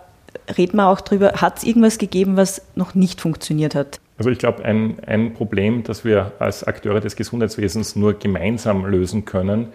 reden 0.56 0.76
wir 0.76 0.88
auch 0.88 1.00
darüber, 1.00 1.32
hat 1.32 1.58
es 1.58 1.64
irgendwas 1.64 1.98
gegeben, 1.98 2.36
was 2.36 2.62
noch 2.74 2.94
nicht 2.94 3.20
funktioniert 3.20 3.74
hat? 3.74 4.00
Also 4.20 4.28
ich 4.28 4.36
glaube, 4.36 4.62
ein, 4.66 4.98
ein 5.06 5.32
Problem, 5.32 5.82
das 5.82 6.04
wir 6.04 6.32
als 6.40 6.62
Akteure 6.62 7.00
des 7.00 7.16
Gesundheitswesens 7.16 7.96
nur 7.96 8.12
gemeinsam 8.12 8.84
lösen 8.84 9.24
können, 9.24 9.68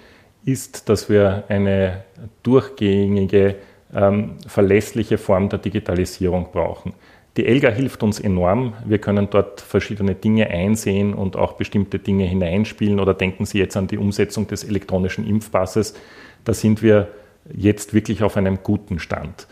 ist, 0.46 0.88
dass 0.88 1.10
wir 1.10 1.46
eine 1.48 2.04
durchgängige, 2.44 3.56
ähm, 3.92 4.36
verlässliche 4.46 5.18
Form 5.18 5.50
der 5.50 5.58
Digitalisierung 5.58 6.52
brauchen. 6.52 6.94
Die 7.38 7.48
ELGA 7.48 7.70
hilft 7.70 8.04
uns 8.04 8.20
enorm. 8.20 8.74
Wir 8.86 9.00
können 9.00 9.30
dort 9.32 9.62
verschiedene 9.62 10.14
Dinge 10.14 10.48
einsehen 10.52 11.16
und 11.16 11.36
auch 11.36 11.54
bestimmte 11.54 11.98
Dinge 11.98 12.26
hineinspielen. 12.26 13.00
Oder 13.00 13.16
denken 13.16 13.48
Sie 13.48 13.58
jetzt 13.58 13.76
an 13.76 13.88
die 13.88 13.98
Umsetzung 13.98 14.46
des 14.46 14.64
elektronischen 14.64 15.28
Impfpasses. 15.28 15.96
Da 16.44 16.54
sind 16.54 16.84
wir 16.84 17.08
jetzt 17.52 17.96
wirklich 17.96 18.22
auf 18.22 18.38
einem 18.38 18.60
guten 18.62 19.00
Stand. 19.00 19.48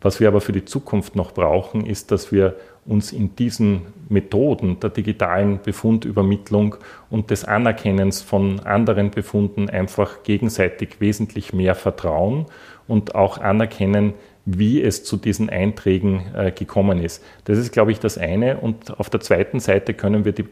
Was 0.00 0.20
wir 0.20 0.28
aber 0.28 0.40
für 0.40 0.52
die 0.52 0.64
Zukunft 0.64 1.16
noch 1.16 1.32
brauchen, 1.32 1.84
ist, 1.84 2.12
dass 2.12 2.32
wir 2.32 2.56
uns 2.88 3.12
in 3.12 3.36
diesen 3.36 3.82
Methoden 4.08 4.80
der 4.80 4.90
digitalen 4.90 5.60
Befundübermittlung 5.62 6.76
und 7.10 7.30
des 7.30 7.44
Anerkennens 7.44 8.22
von 8.22 8.60
anderen 8.60 9.10
Befunden 9.10 9.68
einfach 9.68 10.22
gegenseitig 10.22 11.00
wesentlich 11.00 11.52
mehr 11.52 11.74
vertrauen 11.74 12.46
und 12.86 13.14
auch 13.14 13.38
anerkennen, 13.38 14.14
wie 14.46 14.82
es 14.82 15.04
zu 15.04 15.18
diesen 15.18 15.50
Einträgen 15.50 16.22
äh, 16.34 16.50
gekommen 16.50 17.02
ist. 17.02 17.22
Das 17.44 17.58
ist, 17.58 17.70
glaube 17.72 17.92
ich, 17.92 18.00
das 18.00 18.16
eine. 18.16 18.56
Und 18.56 18.98
auf 18.98 19.10
der 19.10 19.20
zweiten 19.20 19.60
Seite 19.60 19.92
können 19.92 20.24
wir 20.24 20.32
die 20.32 20.46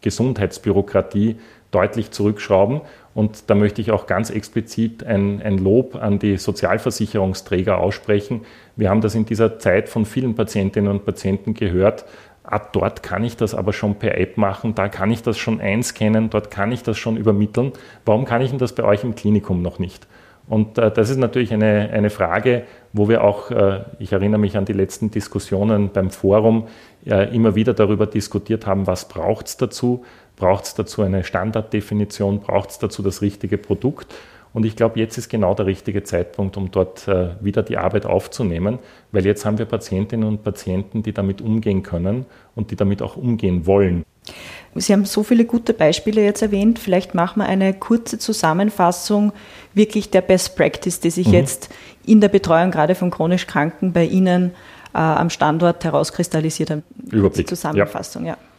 Gesundheitsbürokratie 0.00 1.36
deutlich 1.72 2.12
zurückschrauben. 2.12 2.80
Und 3.20 3.50
da 3.50 3.54
möchte 3.54 3.82
ich 3.82 3.90
auch 3.90 4.06
ganz 4.06 4.30
explizit 4.30 5.04
ein, 5.04 5.42
ein, 5.42 5.58
Lob 5.58 5.94
an 5.94 6.18
die 6.18 6.38
Sozialversicherungsträger 6.38 7.76
aussprechen. 7.76 8.46
Wir 8.76 8.88
haben 8.88 9.02
das 9.02 9.14
in 9.14 9.26
dieser 9.26 9.58
Zeit 9.58 9.90
von 9.90 10.06
vielen 10.06 10.34
Patientinnen 10.34 10.90
und 10.90 11.04
Patienten 11.04 11.52
gehört. 11.52 12.06
Ah, 12.44 12.62
dort 12.72 13.02
kann 13.02 13.22
ich 13.22 13.36
das 13.36 13.54
aber 13.54 13.74
schon 13.74 13.96
per 13.96 14.16
App 14.16 14.38
machen, 14.38 14.74
da 14.74 14.88
kann 14.88 15.10
ich 15.10 15.22
das 15.22 15.36
schon 15.36 15.60
einscannen, 15.60 16.30
dort 16.30 16.50
kann 16.50 16.72
ich 16.72 16.82
das 16.82 16.96
schon 16.96 17.18
übermitteln. 17.18 17.72
Warum 18.06 18.24
kann 18.24 18.40
ich 18.40 18.48
denn 18.48 18.58
das 18.58 18.74
bei 18.74 18.84
euch 18.84 19.04
im 19.04 19.14
Klinikum 19.14 19.60
noch 19.60 19.78
nicht? 19.78 20.06
Und 20.48 20.78
äh, 20.78 20.90
das 20.90 21.10
ist 21.10 21.18
natürlich 21.18 21.52
eine, 21.52 21.90
eine 21.92 22.08
Frage, 22.08 22.64
wo 22.94 23.08
wir 23.08 23.22
auch, 23.22 23.50
äh, 23.50 23.84
ich 23.98 24.12
erinnere 24.12 24.40
mich 24.40 24.56
an 24.56 24.64
die 24.64 24.72
letzten 24.72 25.10
Diskussionen 25.10 25.90
beim 25.92 26.10
Forum, 26.10 26.68
äh, 27.04 27.34
immer 27.34 27.54
wieder 27.54 27.74
darüber 27.74 28.06
diskutiert 28.06 28.66
haben, 28.66 28.86
was 28.86 29.06
braucht 29.06 29.46
es 29.46 29.58
dazu? 29.58 30.04
Braucht 30.40 30.64
es 30.64 30.74
dazu 30.74 31.02
eine 31.02 31.22
Standarddefinition? 31.22 32.40
Braucht 32.40 32.70
es 32.70 32.78
dazu 32.78 33.02
das 33.02 33.20
richtige 33.20 33.58
Produkt? 33.58 34.14
Und 34.54 34.64
ich 34.64 34.74
glaube, 34.74 34.98
jetzt 34.98 35.18
ist 35.18 35.28
genau 35.28 35.54
der 35.54 35.66
richtige 35.66 36.02
Zeitpunkt, 36.02 36.56
um 36.56 36.70
dort 36.70 37.06
äh, 37.06 37.28
wieder 37.40 37.62
die 37.62 37.76
Arbeit 37.76 38.06
aufzunehmen, 38.06 38.78
weil 39.12 39.26
jetzt 39.26 39.44
haben 39.44 39.58
wir 39.58 39.66
Patientinnen 39.66 40.26
und 40.26 40.42
Patienten, 40.42 41.02
die 41.02 41.12
damit 41.12 41.42
umgehen 41.42 41.82
können 41.82 42.24
und 42.56 42.70
die 42.70 42.76
damit 42.76 43.02
auch 43.02 43.16
umgehen 43.16 43.66
wollen. 43.66 44.02
Sie 44.74 44.94
haben 44.94 45.04
so 45.04 45.22
viele 45.22 45.44
gute 45.44 45.74
Beispiele 45.74 46.24
jetzt 46.24 46.40
erwähnt. 46.40 46.78
Vielleicht 46.78 47.14
machen 47.14 47.40
wir 47.40 47.46
eine 47.46 47.74
kurze 47.74 48.18
Zusammenfassung 48.18 49.32
wirklich 49.74 50.10
der 50.10 50.22
Best 50.22 50.56
Practice, 50.56 51.00
die 51.00 51.10
sich 51.10 51.28
mhm. 51.28 51.34
jetzt 51.34 51.68
in 52.06 52.22
der 52.22 52.28
Betreuung 52.28 52.70
gerade 52.70 52.94
von 52.94 53.10
chronisch 53.10 53.46
Kranken 53.46 53.92
bei 53.92 54.04
Ihnen 54.04 54.52
äh, 54.94 54.98
am 54.98 55.28
Standort 55.28 55.84
herauskristallisiert 55.84 56.70
haben. 56.70 56.82
Überblick. 57.10 57.46
Zusammenfassung, 57.46 58.24
ja. 58.24 58.32
ja. 58.32 58.49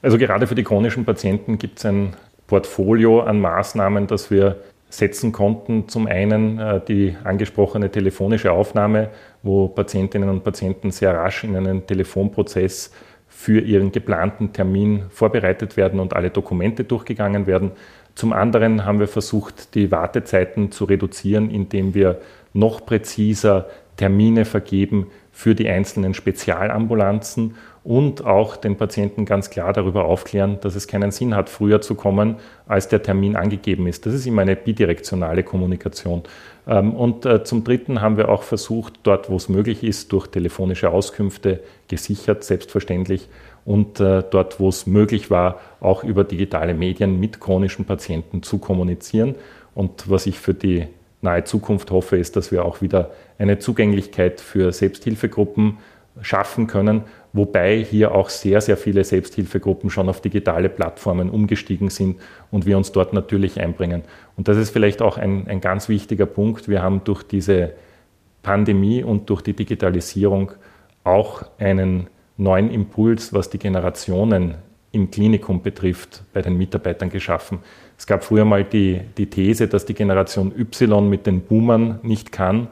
Also 0.00 0.18
gerade 0.18 0.46
für 0.46 0.54
die 0.54 0.64
chronischen 0.64 1.04
Patienten 1.04 1.58
gibt 1.58 1.78
es 1.78 1.86
ein 1.86 2.14
Portfolio 2.46 3.20
an 3.20 3.40
Maßnahmen, 3.40 4.06
das 4.06 4.30
wir 4.30 4.56
setzen 4.90 5.32
konnten. 5.32 5.88
Zum 5.88 6.06
einen 6.06 6.58
äh, 6.58 6.80
die 6.86 7.16
angesprochene 7.24 7.90
telefonische 7.90 8.52
Aufnahme, 8.52 9.10
wo 9.42 9.68
Patientinnen 9.68 10.28
und 10.28 10.44
Patienten 10.44 10.90
sehr 10.90 11.14
rasch 11.14 11.44
in 11.44 11.56
einen 11.56 11.86
Telefonprozess 11.86 12.92
für 13.28 13.60
ihren 13.60 13.92
geplanten 13.92 14.52
Termin 14.52 15.04
vorbereitet 15.10 15.76
werden 15.76 16.00
und 16.00 16.14
alle 16.14 16.30
Dokumente 16.30 16.84
durchgegangen 16.84 17.46
werden. 17.46 17.72
Zum 18.14 18.32
anderen 18.32 18.84
haben 18.84 18.98
wir 18.98 19.08
versucht, 19.08 19.74
die 19.74 19.90
Wartezeiten 19.90 20.72
zu 20.72 20.86
reduzieren, 20.86 21.50
indem 21.50 21.94
wir 21.94 22.20
noch 22.52 22.84
präziser 22.84 23.68
Termine 23.96 24.44
vergeben 24.44 25.08
für 25.30 25.54
die 25.54 25.68
einzelnen 25.68 26.14
Spezialambulanzen 26.14 27.54
und 27.88 28.26
auch 28.26 28.58
den 28.58 28.76
Patienten 28.76 29.24
ganz 29.24 29.48
klar 29.48 29.72
darüber 29.72 30.04
aufklären, 30.04 30.58
dass 30.60 30.74
es 30.74 30.86
keinen 30.86 31.10
Sinn 31.10 31.34
hat, 31.34 31.48
früher 31.48 31.80
zu 31.80 31.94
kommen, 31.94 32.36
als 32.66 32.88
der 32.88 33.02
Termin 33.02 33.34
angegeben 33.34 33.86
ist. 33.86 34.04
Das 34.04 34.12
ist 34.12 34.26
immer 34.26 34.42
eine 34.42 34.56
bidirektionale 34.56 35.42
Kommunikation. 35.42 36.24
Ähm, 36.66 36.94
und 36.94 37.24
äh, 37.24 37.44
zum 37.44 37.64
Dritten 37.64 38.02
haben 38.02 38.18
wir 38.18 38.28
auch 38.28 38.42
versucht, 38.42 39.00
dort, 39.04 39.30
wo 39.30 39.36
es 39.36 39.48
möglich 39.48 39.82
ist, 39.82 40.12
durch 40.12 40.26
telefonische 40.26 40.90
Auskünfte 40.90 41.60
gesichert, 41.88 42.44
selbstverständlich, 42.44 43.26
und 43.64 44.00
äh, 44.00 44.22
dort, 44.30 44.60
wo 44.60 44.68
es 44.68 44.86
möglich 44.86 45.30
war, 45.30 45.58
auch 45.80 46.04
über 46.04 46.24
digitale 46.24 46.74
Medien 46.74 47.18
mit 47.18 47.40
chronischen 47.40 47.86
Patienten 47.86 48.42
zu 48.42 48.58
kommunizieren. 48.58 49.34
Und 49.74 50.10
was 50.10 50.26
ich 50.26 50.38
für 50.38 50.52
die 50.52 50.88
nahe 51.22 51.44
Zukunft 51.44 51.90
hoffe, 51.90 52.18
ist, 52.18 52.36
dass 52.36 52.52
wir 52.52 52.66
auch 52.66 52.82
wieder 52.82 53.12
eine 53.38 53.58
Zugänglichkeit 53.58 54.42
für 54.42 54.72
Selbsthilfegruppen 54.72 55.78
schaffen 56.22 56.66
können, 56.66 57.02
wobei 57.32 57.82
hier 57.82 58.14
auch 58.14 58.28
sehr, 58.28 58.60
sehr 58.60 58.76
viele 58.76 59.04
Selbsthilfegruppen 59.04 59.90
schon 59.90 60.08
auf 60.08 60.20
digitale 60.20 60.68
Plattformen 60.68 61.30
umgestiegen 61.30 61.90
sind 61.90 62.20
und 62.50 62.66
wir 62.66 62.76
uns 62.76 62.92
dort 62.92 63.12
natürlich 63.12 63.60
einbringen. 63.60 64.02
Und 64.36 64.48
das 64.48 64.56
ist 64.56 64.70
vielleicht 64.70 65.02
auch 65.02 65.18
ein, 65.18 65.46
ein 65.48 65.60
ganz 65.60 65.88
wichtiger 65.88 66.26
Punkt. 66.26 66.68
Wir 66.68 66.82
haben 66.82 67.02
durch 67.04 67.22
diese 67.22 67.72
Pandemie 68.42 69.02
und 69.02 69.30
durch 69.30 69.42
die 69.42 69.54
Digitalisierung 69.54 70.52
auch 71.04 71.42
einen 71.58 72.08
neuen 72.36 72.70
Impuls, 72.70 73.32
was 73.32 73.50
die 73.50 73.58
Generationen 73.58 74.54
im 74.90 75.10
Klinikum 75.10 75.62
betrifft, 75.62 76.22
bei 76.32 76.40
den 76.40 76.56
Mitarbeitern 76.56 77.10
geschaffen. 77.10 77.58
Es 77.98 78.06
gab 78.06 78.24
früher 78.24 78.44
mal 78.44 78.64
die, 78.64 79.00
die 79.18 79.26
These, 79.26 79.68
dass 79.68 79.84
die 79.84 79.94
Generation 79.94 80.52
Y 80.56 81.08
mit 81.08 81.26
den 81.26 81.42
Boomern 81.42 82.00
nicht 82.02 82.32
kann 82.32 82.68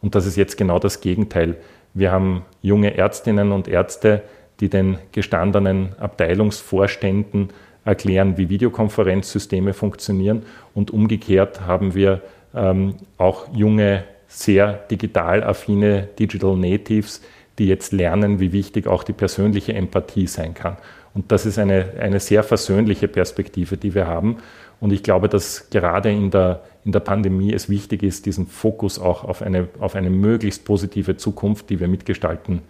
und 0.00 0.14
das 0.14 0.26
ist 0.26 0.36
jetzt 0.36 0.56
genau 0.56 0.78
das 0.78 1.00
Gegenteil. 1.00 1.56
Wir 1.94 2.12
haben 2.12 2.44
junge 2.62 2.96
Ärztinnen 2.96 3.52
und 3.52 3.68
Ärzte, 3.68 4.22
die 4.60 4.68
den 4.68 4.98
gestandenen 5.12 5.94
Abteilungsvorständen 5.98 7.50
erklären, 7.84 8.36
wie 8.36 8.48
Videokonferenzsysteme 8.48 9.72
funktionieren. 9.72 10.42
Und 10.74 10.90
umgekehrt 10.90 11.62
haben 11.62 11.94
wir 11.94 12.20
ähm, 12.54 12.96
auch 13.16 13.46
junge, 13.54 14.04
sehr 14.30 14.74
digital 14.90 15.42
affine 15.42 16.08
Digital 16.18 16.56
Natives, 16.56 17.22
die 17.58 17.66
jetzt 17.66 17.92
lernen, 17.92 18.40
wie 18.40 18.52
wichtig 18.52 18.86
auch 18.86 19.02
die 19.02 19.14
persönliche 19.14 19.72
Empathie 19.72 20.26
sein 20.26 20.54
kann. 20.54 20.76
Und 21.14 21.32
das 21.32 21.46
ist 21.46 21.58
eine, 21.58 21.94
eine 21.98 22.20
sehr 22.20 22.42
versöhnliche 22.42 23.08
Perspektive, 23.08 23.76
die 23.76 23.94
wir 23.94 24.06
haben. 24.06 24.36
Und 24.80 24.92
ich 24.92 25.02
glaube, 25.02 25.28
dass 25.28 25.70
gerade 25.70 26.10
in 26.10 26.30
der, 26.30 26.62
in 26.88 26.92
der 26.92 27.00
Pandemie 27.00 27.52
es 27.52 27.68
wichtig 27.68 28.02
ist, 28.02 28.24
diesen 28.24 28.46
Fokus 28.46 28.98
auch 28.98 29.22
auf 29.22 29.42
eine, 29.42 29.68
auf 29.78 29.94
eine 29.94 30.08
möglichst 30.08 30.64
positive 30.64 31.18
Zukunft, 31.18 31.68
die 31.68 31.80
wir 31.80 31.86
mitgestalten, 31.86 32.62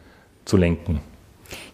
zu 0.45 0.57
lenken. 0.57 1.01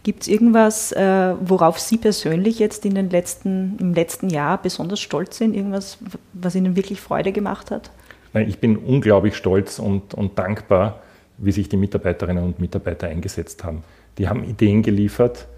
Gibt 0.02 0.24
es 0.24 0.28
irgendwas, 0.28 0.92
äh, 0.92 1.34
worauf 1.40 1.80
Sie 1.80 1.96
persönlich 1.96 2.58
jetzt 2.58 2.84
in 2.84 2.96
den 2.96 3.08
letzten, 3.08 3.78
im 3.80 3.94
letzten 3.94 4.28
Jahr 4.28 4.60
besonders 4.60 5.00
stolz 5.00 5.38
sind? 5.38 5.54
Irgendwas, 5.54 5.96
was 6.34 6.54
Ihnen 6.54 6.76
wirklich 6.76 7.00
Freude 7.00 7.32
gemacht 7.32 7.70
hat? 7.70 7.90
Ich 8.34 8.58
bin 8.58 8.76
unglaublich 8.76 9.36
stolz 9.36 9.78
und, 9.78 10.12
und 10.12 10.38
dankbar, 10.38 11.00
wie 11.38 11.50
sich 11.50 11.70
die 11.70 11.78
Mitarbeiterinnen 11.78 12.44
und 12.44 12.60
Mitarbeiter 12.60 13.06
eingesetzt 13.06 13.64
haben. 13.64 13.84
Die 14.18 14.28
haben 14.28 14.44
Ideen 14.44 14.82
geliefert, 14.82 15.48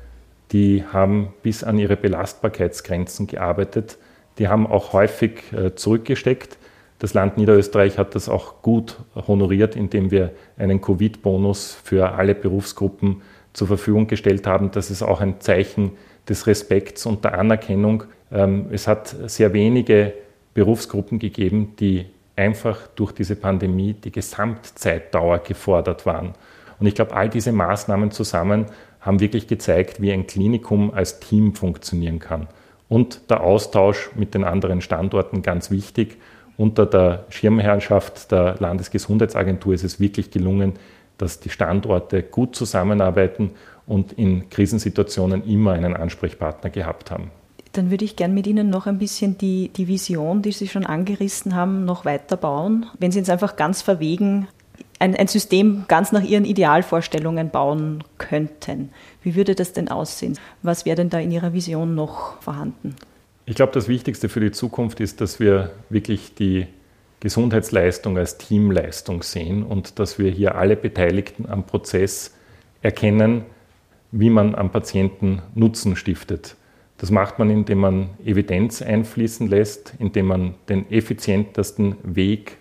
die 0.52 0.84
haben 0.84 1.34
bis 1.42 1.64
an 1.64 1.80
ihre 1.80 1.96
Belastbarkeitsgrenzen 1.96 3.26
gearbeitet, 3.26 3.98
die 4.38 4.46
haben 4.46 4.68
auch 4.68 4.92
häufig 4.92 5.52
äh, 5.52 5.74
zurückgesteckt. 5.74 6.58
Das 6.98 7.12
Land 7.12 7.36
Niederösterreich 7.36 7.98
hat 7.98 8.14
das 8.14 8.28
auch 8.28 8.62
gut 8.62 8.96
honoriert, 9.14 9.76
indem 9.76 10.10
wir 10.10 10.32
einen 10.56 10.80
Covid-Bonus 10.80 11.78
für 11.82 12.12
alle 12.12 12.34
Berufsgruppen 12.34 13.22
zur 13.52 13.66
Verfügung 13.66 14.06
gestellt 14.06 14.46
haben. 14.46 14.70
Das 14.70 14.90
ist 14.90 15.02
auch 15.02 15.20
ein 15.20 15.40
Zeichen 15.40 15.92
des 16.28 16.46
Respekts 16.46 17.06
und 17.06 17.24
der 17.24 17.38
Anerkennung. 17.38 18.04
Ähm, 18.32 18.66
es 18.70 18.88
hat 18.88 19.14
sehr 19.26 19.52
wenige 19.52 20.14
Berufsgruppen 20.54 21.18
gegeben, 21.18 21.74
die 21.78 22.06
einfach 22.34 22.86
durch 22.88 23.12
diese 23.12 23.36
Pandemie 23.36 23.94
die 23.94 24.12
Gesamtzeitdauer 24.12 25.38
gefordert 25.38 26.06
waren. 26.06 26.34
Und 26.78 26.86
ich 26.86 26.94
glaube, 26.94 27.14
all 27.14 27.28
diese 27.28 27.52
Maßnahmen 27.52 28.10
zusammen 28.10 28.66
haben 29.00 29.20
wirklich 29.20 29.46
gezeigt, 29.46 30.00
wie 30.02 30.12
ein 30.12 30.26
Klinikum 30.26 30.92
als 30.92 31.20
Team 31.20 31.54
funktionieren 31.54 32.18
kann. 32.18 32.48
Und 32.88 33.30
der 33.30 33.42
Austausch 33.42 34.10
mit 34.14 34.34
den 34.34 34.44
anderen 34.44 34.80
Standorten 34.80 35.42
ganz 35.42 35.70
wichtig. 35.70 36.18
Unter 36.56 36.86
der 36.86 37.24
Schirmherrschaft 37.28 38.32
der 38.32 38.56
Landesgesundheitsagentur 38.58 39.74
ist 39.74 39.84
es 39.84 40.00
wirklich 40.00 40.30
gelungen, 40.30 40.74
dass 41.18 41.40
die 41.40 41.50
Standorte 41.50 42.22
gut 42.22 42.56
zusammenarbeiten 42.56 43.50
und 43.86 44.12
in 44.12 44.48
Krisensituationen 44.50 45.44
immer 45.44 45.72
einen 45.72 45.94
Ansprechpartner 45.94 46.70
gehabt 46.70 47.10
haben. 47.10 47.30
Dann 47.72 47.90
würde 47.90 48.04
ich 48.04 48.16
gerne 48.16 48.32
mit 48.32 48.46
Ihnen 48.46 48.70
noch 48.70 48.86
ein 48.86 48.98
bisschen 48.98 49.36
die, 49.36 49.68
die 49.68 49.86
Vision, 49.86 50.40
die 50.40 50.52
Sie 50.52 50.66
schon 50.66 50.86
angerissen 50.86 51.54
haben, 51.54 51.84
noch 51.84 52.04
weiter 52.06 52.36
bauen. 52.36 52.86
Wenn 52.98 53.12
Sie 53.12 53.18
jetzt 53.18 53.30
einfach 53.30 53.56
ganz 53.56 53.82
verwegen 53.82 54.48
ein, 54.98 55.14
ein 55.14 55.28
System 55.28 55.84
ganz 55.86 56.10
nach 56.10 56.22
Ihren 56.22 56.46
Idealvorstellungen 56.46 57.50
bauen 57.50 58.02
könnten, 58.16 58.90
wie 59.22 59.34
würde 59.34 59.54
das 59.54 59.74
denn 59.74 59.88
aussehen? 59.88 60.38
Was 60.62 60.86
wäre 60.86 60.96
denn 60.96 61.10
da 61.10 61.18
in 61.18 61.30
Ihrer 61.30 61.52
Vision 61.52 61.94
noch 61.94 62.40
vorhanden? 62.40 62.96
Ich 63.48 63.54
glaube, 63.54 63.72
das 63.72 63.86
Wichtigste 63.86 64.28
für 64.28 64.40
die 64.40 64.50
Zukunft 64.50 64.98
ist, 64.98 65.20
dass 65.20 65.38
wir 65.38 65.70
wirklich 65.88 66.34
die 66.34 66.66
Gesundheitsleistung 67.20 68.18
als 68.18 68.38
Teamleistung 68.38 69.22
sehen 69.22 69.62
und 69.62 70.00
dass 70.00 70.18
wir 70.18 70.32
hier 70.32 70.56
alle 70.56 70.74
Beteiligten 70.74 71.46
am 71.48 71.64
Prozess 71.64 72.34
erkennen, 72.82 73.44
wie 74.10 74.30
man 74.30 74.56
am 74.56 74.70
Patienten 74.70 75.42
Nutzen 75.54 75.94
stiftet. 75.94 76.56
Das 76.98 77.12
macht 77.12 77.38
man, 77.38 77.48
indem 77.48 77.78
man 77.78 78.10
Evidenz 78.24 78.82
einfließen 78.82 79.46
lässt, 79.46 79.94
indem 80.00 80.26
man 80.26 80.54
den 80.68 80.90
effizientesten 80.90 81.94
Weg 82.02 82.56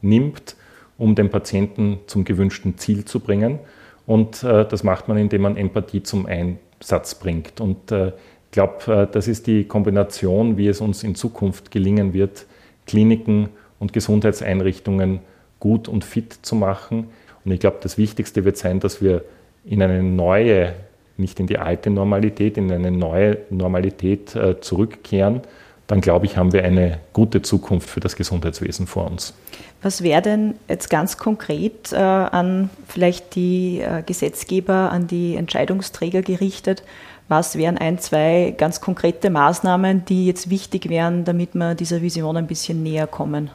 nimmt, 0.00 0.56
um 0.96 1.14
den 1.14 1.28
Patienten 1.28 1.98
zum 2.06 2.24
gewünschten 2.24 2.78
Ziel 2.78 3.04
zu 3.04 3.20
bringen. 3.20 3.58
Und 4.06 4.42
äh, 4.44 4.66
das 4.66 4.82
macht 4.82 5.08
man, 5.08 5.18
indem 5.18 5.42
man 5.42 5.58
Empathie 5.58 6.02
zum 6.02 6.24
Einsatz 6.24 7.16
bringt. 7.16 7.60
Und 7.60 7.92
äh, 7.92 8.12
glaube, 8.52 8.92
äh, 8.92 9.06
das 9.10 9.26
ist 9.26 9.48
die 9.48 9.64
Kombination, 9.64 10.56
wie 10.56 10.68
es 10.68 10.80
uns 10.80 11.02
in 11.02 11.16
Zukunft 11.16 11.72
gelingen 11.72 12.12
wird, 12.12 12.46
Kliniken 12.86 13.48
und 13.80 13.92
Gesundheitseinrichtungen 13.92 15.20
gut 15.58 15.88
und 15.88 16.04
fit 16.04 16.38
zu 16.42 16.54
machen. 16.54 17.08
Und 17.44 17.50
ich 17.50 17.58
glaube, 17.58 17.78
das 17.80 17.98
Wichtigste 17.98 18.44
wird 18.44 18.56
sein, 18.56 18.78
dass 18.78 19.02
wir 19.02 19.24
in 19.64 19.82
eine 19.82 20.02
neue 20.02 20.74
nicht 21.18 21.38
in 21.40 21.46
die 21.46 21.58
alte 21.58 21.90
Normalität, 21.90 22.56
in 22.56 22.72
eine 22.72 22.90
neue 22.90 23.38
Normalität 23.50 24.34
äh, 24.34 24.60
zurückkehren, 24.60 25.42
dann 25.86 26.00
glaube 26.00 26.24
ich, 26.24 26.38
haben 26.38 26.52
wir 26.52 26.64
eine 26.64 27.00
gute 27.12 27.42
Zukunft 27.42 27.90
für 27.90 28.00
das 28.00 28.16
Gesundheitswesen 28.16 28.86
vor 28.86 29.10
uns. 29.10 29.34
Was 29.82 30.02
wäre 30.02 30.22
denn 30.22 30.54
jetzt 30.68 30.88
ganz 30.88 31.18
konkret 31.18 31.92
äh, 31.92 31.96
an 31.96 32.70
vielleicht 32.88 33.34
die 33.34 33.84
Gesetzgeber, 34.06 34.90
an 34.90 35.06
die 35.06 35.36
Entscheidungsträger 35.36 36.22
gerichtet? 36.22 36.82
Was 37.28 37.56
wären 37.56 37.78
ein, 37.78 37.98
zwei 37.98 38.54
ganz 38.56 38.80
konkrete 38.80 39.30
Maßnahmen, 39.30 40.04
die 40.04 40.26
jetzt 40.26 40.50
wichtig 40.50 40.88
wären, 40.88 41.24
damit 41.24 41.54
wir 41.54 41.74
dieser 41.74 42.02
Vision 42.02 42.36
ein 42.36 42.46
bisschen 42.46 42.82
näher 42.82 43.06
kommen? 43.06 43.50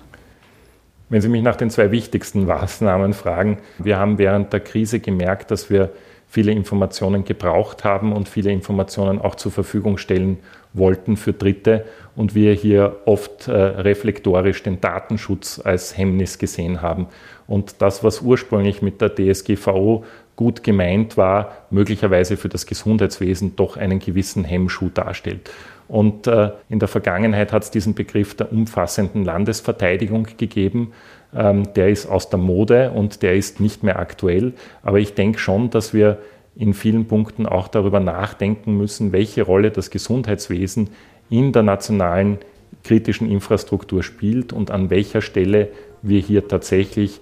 Wenn 1.10 1.22
Sie 1.22 1.30
mich 1.30 1.42
nach 1.42 1.56
den 1.56 1.70
zwei 1.70 1.92
wichtigsten 1.92 2.46
Maßnahmen 2.46 3.14
fragen, 3.14 3.60
wir 3.78 3.98
haben 3.98 4.18
während 4.18 4.52
der 4.52 4.60
Krise 4.60 5.00
gemerkt, 5.00 5.52
dass 5.52 5.70
wir 5.70 5.92
viele 6.28 6.52
Informationen 6.52 7.24
gebraucht 7.24 7.84
haben 7.84 8.12
und 8.12 8.28
viele 8.28 8.52
Informationen 8.52 9.22
auch 9.22 9.36
zur 9.36 9.52
Verfügung 9.52 9.98
stellen 9.98 10.40
wollten 10.74 11.18
für 11.18 11.34
Dritte 11.34 11.86
und 12.16 12.36
wir 12.36 12.54
hier 12.54 12.98
oft 13.06 13.48
äh, 13.48 13.52
reflektorisch 13.52 14.64
den 14.64 14.82
Datenschutz 14.82 15.62
als 15.64 15.98
Hemmnis 15.98 16.38
gesehen 16.38 16.82
haben. 16.82 17.08
Und 17.48 17.82
das, 17.82 18.04
was 18.04 18.22
ursprünglich 18.22 18.82
mit 18.82 19.02
der 19.02 19.14
DSGVO 19.16 20.04
gut 20.36 20.64
gemeint 20.64 21.18
war, 21.18 21.52
möglicherweise 21.70 22.38
für 22.38 22.50
das 22.50 22.66
Gesundheitswesen 22.66 23.56
doch 23.56 23.76
einen 23.76 24.00
gewissen 24.00 24.44
Hemmschuh 24.44 24.90
darstellt. 24.90 25.50
Und 25.88 26.28
äh, 26.28 26.52
in 26.70 26.80
der 26.80 26.88
Vergangenheit 26.88 27.54
hat 27.54 27.64
es 27.64 27.72
diesen 27.72 27.96
Begriff 27.96 28.36
der 28.36 28.52
umfassenden 28.52 29.24
Landesverteidigung 29.24 30.28
gegeben. 30.38 30.94
Ähm, 31.36 31.74
der 31.76 31.90
ist 31.90 32.08
aus 32.08 32.30
der 32.30 32.40
Mode 32.40 32.92
und 32.92 33.22
der 33.22 33.36
ist 33.36 33.60
nicht 33.60 33.84
mehr 33.84 34.00
aktuell. 34.00 34.54
Aber 34.84 35.00
ich 35.00 35.14
denke 35.14 35.40
schon, 35.40 35.70
dass 35.70 35.94
wir 35.94 36.20
in 36.58 36.74
vielen 36.74 37.06
Punkten 37.06 37.46
auch 37.46 37.68
darüber 37.68 38.00
nachdenken 38.00 38.78
müssen, 38.78 39.12
welche 39.12 39.44
Rolle 39.44 39.72
das 39.72 39.90
Gesundheitswesen 39.90 40.90
in 41.30 41.52
der 41.54 41.64
nationalen 41.64 42.40
kritischen 42.84 43.30
Infrastruktur 43.30 44.04
spielt 44.04 44.54
und 44.54 44.72
an 44.72 44.90
welcher 44.90 45.22
Stelle 45.22 45.70
wir 46.02 46.20
hier 46.20 46.48
tatsächlich 46.48 47.20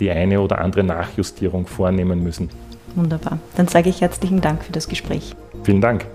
die 0.00 0.10
eine 0.10 0.40
oder 0.40 0.58
andere 0.58 0.84
Nachjustierung 0.84 1.66
vornehmen 1.66 2.22
müssen. 2.22 2.50
Wunderbar. 2.94 3.38
Dann 3.56 3.68
sage 3.68 3.90
ich 3.90 4.00
herzlichen 4.00 4.40
Dank 4.40 4.64
für 4.64 4.72
das 4.72 4.88
Gespräch. 4.88 5.34
Vielen 5.64 5.80
Dank. 5.80 6.06